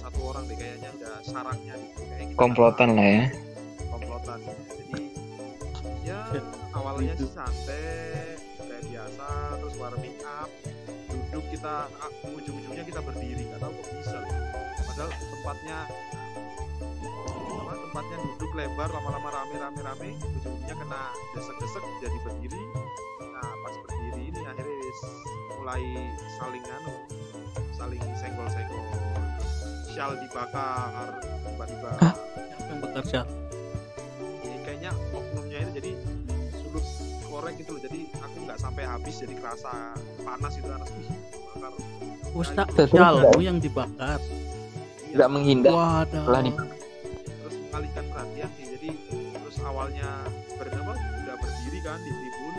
[0.00, 3.24] Satu orang deh kayaknya udah sarangnya gitu kayak kita Komplotan lah ya.
[3.90, 4.38] komplotan.
[4.72, 5.02] Jadi
[6.00, 6.20] ya
[6.72, 7.26] awalnya Itu.
[7.28, 7.84] sih santai
[8.56, 9.26] kayak biasa
[9.60, 10.48] terus warming up
[11.10, 14.18] duduk kita ah, ujung-ujungnya kita berdiri nggak tahu kok bisa.
[14.80, 15.78] Padahal tempatnya
[17.60, 21.02] apa, tempatnya duduk lebar lama-lama rame rame rame ujungnya kena
[21.36, 22.62] desek-desek jadi berdiri.
[23.30, 24.90] Nah pas berdiri ini akhirnya
[25.60, 25.84] mulai
[26.40, 26.94] saling anu
[27.76, 28.80] saling senggol-senggol
[29.90, 31.08] shawl dibakar
[31.44, 31.90] tiba-tiba.
[31.92, 32.20] Siapa
[32.64, 33.26] yang bakar syal
[34.40, 35.90] ini kayaknya oknumnya itu jadi
[36.56, 36.84] sulut
[37.24, 37.82] korek gitu loh.
[37.82, 39.72] Jadi aku nggak sampai habis jadi kerasa
[40.20, 41.08] panas itu anas wih
[41.50, 41.72] bakar
[42.30, 43.42] Ustaz Terus syalmu enggak?
[43.42, 44.18] yang dibakar.
[45.02, 45.72] Iya, Nggak menghindar.
[45.72, 46.22] waduh.
[46.22, 46.54] Setelah di-
[47.18, 48.66] terus mengalihkan perhatian sih.
[48.70, 48.88] Jadi
[49.34, 50.08] terus awalnya
[50.54, 52.54] bernama udah berdiri kan di tribun.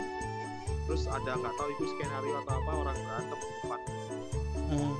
[0.82, 3.80] Terus ada nggak tahu itu skenario atau apa orang berantem di depan.
[4.68, 4.94] Hmm.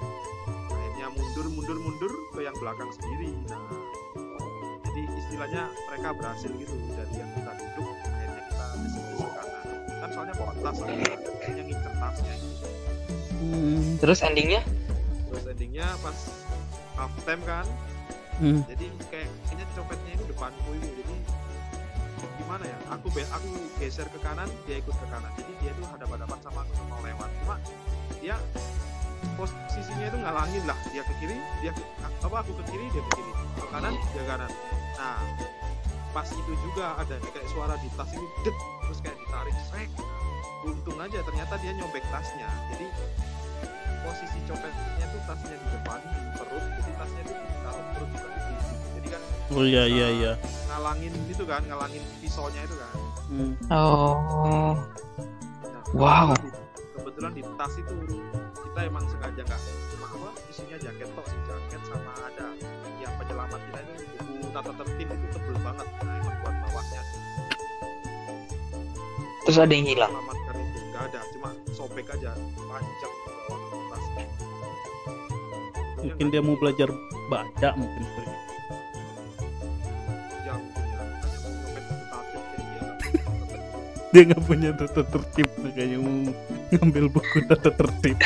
[1.03, 3.59] Akhirnya mundur mundur mundur ke yang belakang sendiri nah
[4.87, 9.65] jadi istilahnya mereka berhasil gitu dari yang kita duduk akhirnya kita desek-desek kanan
[9.99, 12.67] kan soalnya bawa tas akhirnya ngincer tasnya gitu.
[13.43, 13.83] Hmm.
[13.99, 14.63] Terus endingnya?
[15.27, 16.19] terus endingnya pas
[16.95, 17.67] half time kan
[18.41, 18.65] Hmm.
[18.65, 21.15] jadi kayak kayaknya copetnya itu depanku itu jadi
[22.43, 26.09] gimana ya aku aku geser ke kanan dia ikut ke kanan jadi dia tuh hadap
[26.11, 27.57] hadapan sama aku mau lewat cuma
[28.25, 28.35] dia
[29.39, 30.79] posisinya itu ngalangin lah.
[30.91, 33.33] Dia ke kiri dia ke, apa aku ke kiri dia ke kiri.
[33.59, 34.51] Ke kanan dia kanan.
[34.99, 35.21] Nah
[36.13, 38.55] pas itu juga ada kayak suara di tas itu det
[38.85, 39.91] terus kayak ditarik srek.
[40.63, 42.47] Untung aja ternyata dia nyobek tasnya.
[42.75, 42.87] Jadi
[44.03, 48.41] posisi copetnya tuh tasnya di depan di perut jadi tasnya tuh ditaruh perut bukan di
[48.43, 49.23] sisi jadi kan
[49.55, 50.33] oh iya iya iya.
[50.67, 52.95] ngalangin itu kan ngalangin pisaunya itu kan.
[53.33, 53.53] Hmm.
[53.71, 54.75] Oh.
[55.63, 56.35] Nah, Wow.
[56.99, 57.95] kebetulan di tas itu
[58.73, 59.61] kita emang sengaja nggak
[59.93, 62.57] cuma apa isinya jaket tok sih jaket sama ada
[63.05, 63.93] yang penyelamat kita itu
[64.25, 67.03] buku tata tertib itu tebel banget nah emang buat bawahnya
[69.43, 70.09] Terus ada yang hilang.
[70.09, 73.15] selamatkan itu nggak ada cuma sobek aja panjang
[73.93, 74.05] tas
[76.01, 76.89] mungkin dia mau belajar
[77.29, 78.03] baca mungkin.
[84.13, 86.33] Dia nggak punya tata tertib makanya mau
[86.73, 88.17] ngambil buku tata tertib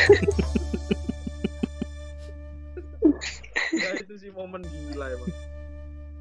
[3.73, 5.33] ya itu sih momen gila emang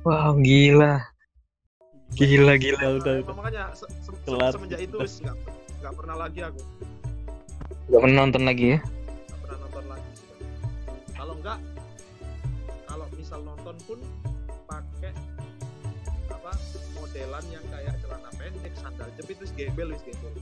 [0.06, 1.02] Wow, gila.
[2.14, 2.78] Gila, gila.
[2.78, 3.36] udah udah, Emang udah.
[3.36, 4.54] makanya se- se- Kelar.
[4.54, 5.34] semenjak itu wis nggak
[5.82, 6.62] nggak pernah lagi aku
[7.86, 8.80] Gak pernah nonton lagi ya?
[8.80, 10.10] nggak pernah nonton lagi
[11.12, 11.60] kalau enggak
[12.86, 14.00] kalau misal nonton pun
[14.66, 15.12] pakai
[16.28, 16.52] apa
[16.94, 20.34] modelan yang kayak celana pendek sandal jepit terus gembel wis gembel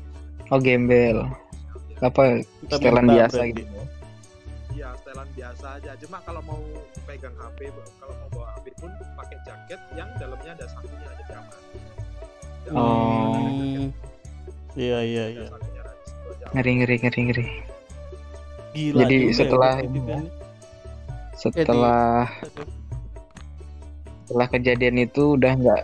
[0.51, 1.17] Oh, gembel.
[2.03, 2.21] Apa
[2.61, 3.53] Kita setelan biasa berarti.
[3.57, 3.79] gitu.
[4.73, 6.59] iya setelan biasa aja cuma kalau mau
[7.03, 7.59] pegang HP
[7.95, 11.59] kalau mau bawa HP pun pakai jaket yang dalamnya ada sakunya aja di aman
[12.63, 13.35] Jangan Oh.
[13.35, 13.39] ada
[14.73, 16.45] iya iya ada iya ada.
[16.51, 17.45] Ngeri, ngeri, ngeri, ngeri.
[18.73, 20.23] gila Jadi juga ya, setelah- gitu kan.
[21.33, 22.05] Setelah
[24.23, 25.83] setelah kejadian itu udah nggak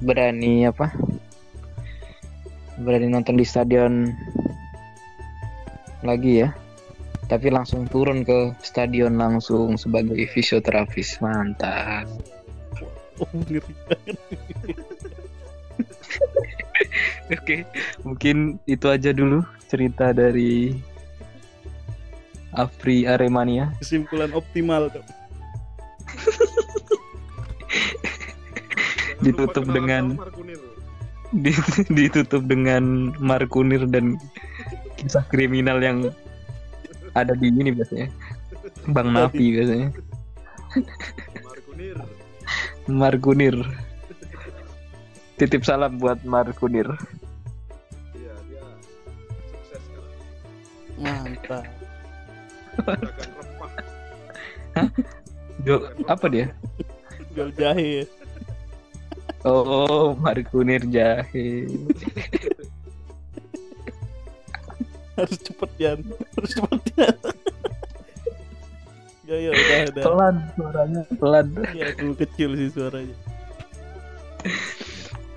[0.00, 0.90] berani apa?
[2.74, 4.10] Berani nonton di stadion
[6.02, 6.50] lagi ya.
[7.30, 11.22] Tapi langsung turun ke stadion langsung sebagai fisioterapis.
[11.22, 12.10] Mantap.
[13.22, 13.62] oh ngeri
[17.32, 17.64] Oke,
[18.04, 19.40] mungkin itu aja dulu
[19.70, 20.76] cerita dari
[22.52, 23.72] Afri Aremania.
[23.80, 25.00] kesimpulan optimal tuh.
[29.24, 30.18] Ditutup dengan-
[31.96, 34.20] ditutup dengan Markunir dan
[35.02, 36.14] kisah kriminal yang
[37.18, 38.06] ada di ini biasanya.
[38.94, 39.90] Bang Napi biasanya.
[41.42, 41.98] Markunir
[42.86, 43.56] Markunir.
[45.36, 46.86] Titip salam buat Markunir.
[48.14, 48.62] Iya, dia
[49.50, 50.14] sukses sekarang.
[51.02, 51.66] Mantap.
[52.86, 53.72] Rempah.
[55.66, 56.46] Jual apa dia?
[57.34, 58.06] Jual jahe.
[59.42, 61.66] Oh, Markunir jahe.
[65.18, 65.98] Harus cepet Jan.
[66.36, 67.16] Harus cepet Jan.
[69.22, 70.04] ya ya udah udah.
[70.04, 71.46] Pelan suaranya, pelan.
[71.72, 73.16] Ya terlalu kecil sih suaranya.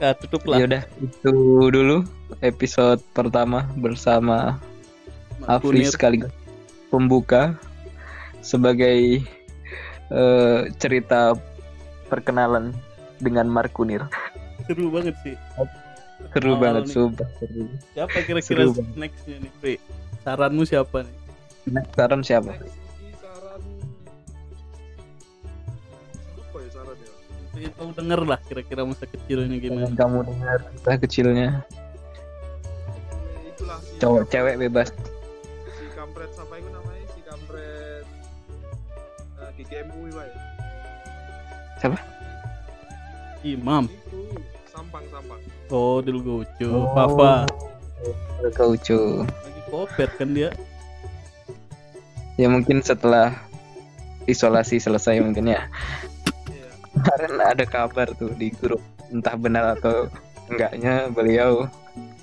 [0.02, 0.60] Nah, tutup lah.
[0.60, 1.36] Ya udah, itu
[1.72, 2.04] dulu
[2.44, 4.60] episode pertama bersama
[5.48, 6.34] Afri sekaligus
[6.90, 7.56] pembuka
[8.40, 9.22] sebagai
[10.12, 11.36] eh, cerita
[12.08, 12.72] perkenalan
[13.20, 14.06] dengan Markunir.
[14.70, 15.36] Seru banget sih.
[16.36, 16.92] Seru Awal banget, nih.
[16.92, 17.64] sumpah seru.
[17.96, 18.64] Siapa kira-kira
[19.00, 19.80] nextnya nih, Pri?
[20.28, 21.16] Saranmu siapa nih?
[21.72, 22.52] Next saran siapa?
[22.60, 22.76] Next
[23.24, 23.62] saran
[26.60, 27.12] ya saran ya?
[27.56, 29.96] Pengen tahu denger lah kira-kira masa kecilnya gimana.
[29.96, 31.48] kamu dengar kisah kecilnya
[33.48, 34.92] itulah si cowok cewek bebas.
[34.92, 38.06] si kampret siapa itu namanya si kampret
[39.40, 40.28] uh, GGMU Pak.
[43.46, 43.86] Imam.
[43.88, 44.36] Itu
[44.68, 45.40] sampang sampang.
[45.74, 46.70] Oh, dulu gocu.
[46.70, 46.94] Oh.
[46.94, 47.50] Papa.
[48.54, 49.26] Kaucu.
[49.26, 50.54] Lagi koper kan dia.
[52.38, 53.34] Ya mungkin setelah
[54.30, 55.66] isolasi selesai mungkin ya.
[56.52, 56.70] Iya.
[56.94, 60.12] Kemarin ada kabar tuh di grup entah benar atau
[60.52, 61.66] enggaknya beliau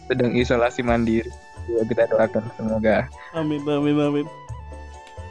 [0.07, 1.31] sedang isolasi mandiri.
[1.71, 3.07] Ya, kita doakan semoga
[3.39, 4.27] Amin amin amin.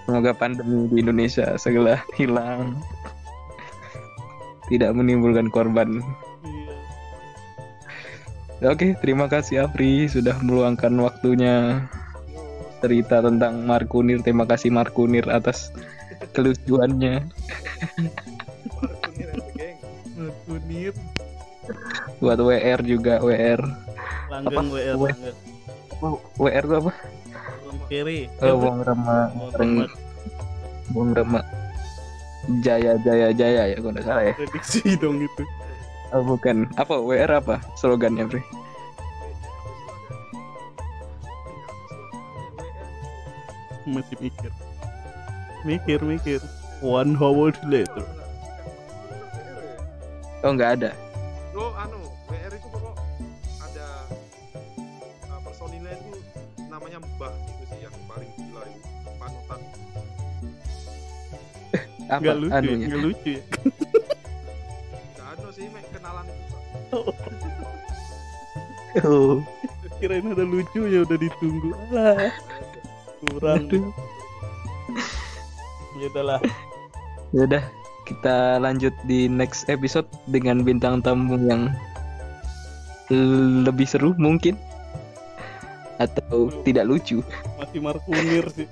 [0.08, 2.80] semoga pandemi di Indonesia segera hilang.
[4.72, 6.00] Tidak menimbulkan korban.
[8.62, 11.82] Oke, terima kasih Afri sudah meluangkan waktunya
[12.78, 14.22] cerita tentang Markunir.
[14.22, 15.74] Terima kasih Markunir atas
[16.38, 17.26] kelucuannya.
[18.78, 19.78] Markunir and the gang.
[20.46, 20.94] Kunir.
[22.22, 23.62] Buat WR juga WR.
[24.30, 24.78] Langgang Apa?
[24.78, 24.96] WR.
[25.10, 26.22] Langgang.
[26.38, 26.92] WR itu apa?
[27.66, 28.20] Orang kiri.
[28.46, 29.86] Oh, Wong Rema, Wong Rema.
[30.94, 31.42] Wong Rema.
[32.62, 34.34] Jaya Jaya Jaya ya, kalau nggak salah ya.
[34.38, 35.44] Prediksi dong itu.
[36.12, 36.68] Oh, bukan.
[36.76, 38.44] Apa WR apa slogannya, Fri?
[43.88, 44.52] Masih mikir.
[45.66, 46.40] Mikir mikir.
[46.82, 48.06] One hour later.
[50.42, 50.92] Oh, nggak ada.
[51.54, 52.96] Lo anu, WR itu pokok
[53.62, 53.88] ada
[55.30, 56.18] uh, personilnya itu
[56.66, 58.80] namanya Mbah itu sih yang paling gila itu
[59.16, 59.60] panutan.
[62.10, 62.86] Apa Enggak lucu, ya, anunya?
[62.90, 63.44] nggak lucu ya.
[69.02, 69.40] Oh.
[70.04, 71.72] Kirain ada lucunya udah ditunggu.
[71.94, 72.36] Alah,
[73.24, 73.72] kurang.
[73.72, 73.88] Aduh.
[75.96, 76.40] Ya udahlah.
[77.32, 77.64] Ya udah,
[78.04, 81.72] kita lanjut di next episode dengan bintang tamu yang
[83.64, 84.60] lebih seru mungkin
[86.02, 87.24] atau tidak lucu.
[87.62, 88.68] Masih Markunir sih.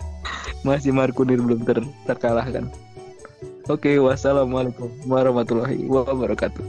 [0.66, 2.68] Masih Markunir belum ter terkalahkan.
[3.72, 6.64] Oke, wassalamualaikum warahmatullahi wabarakatuh.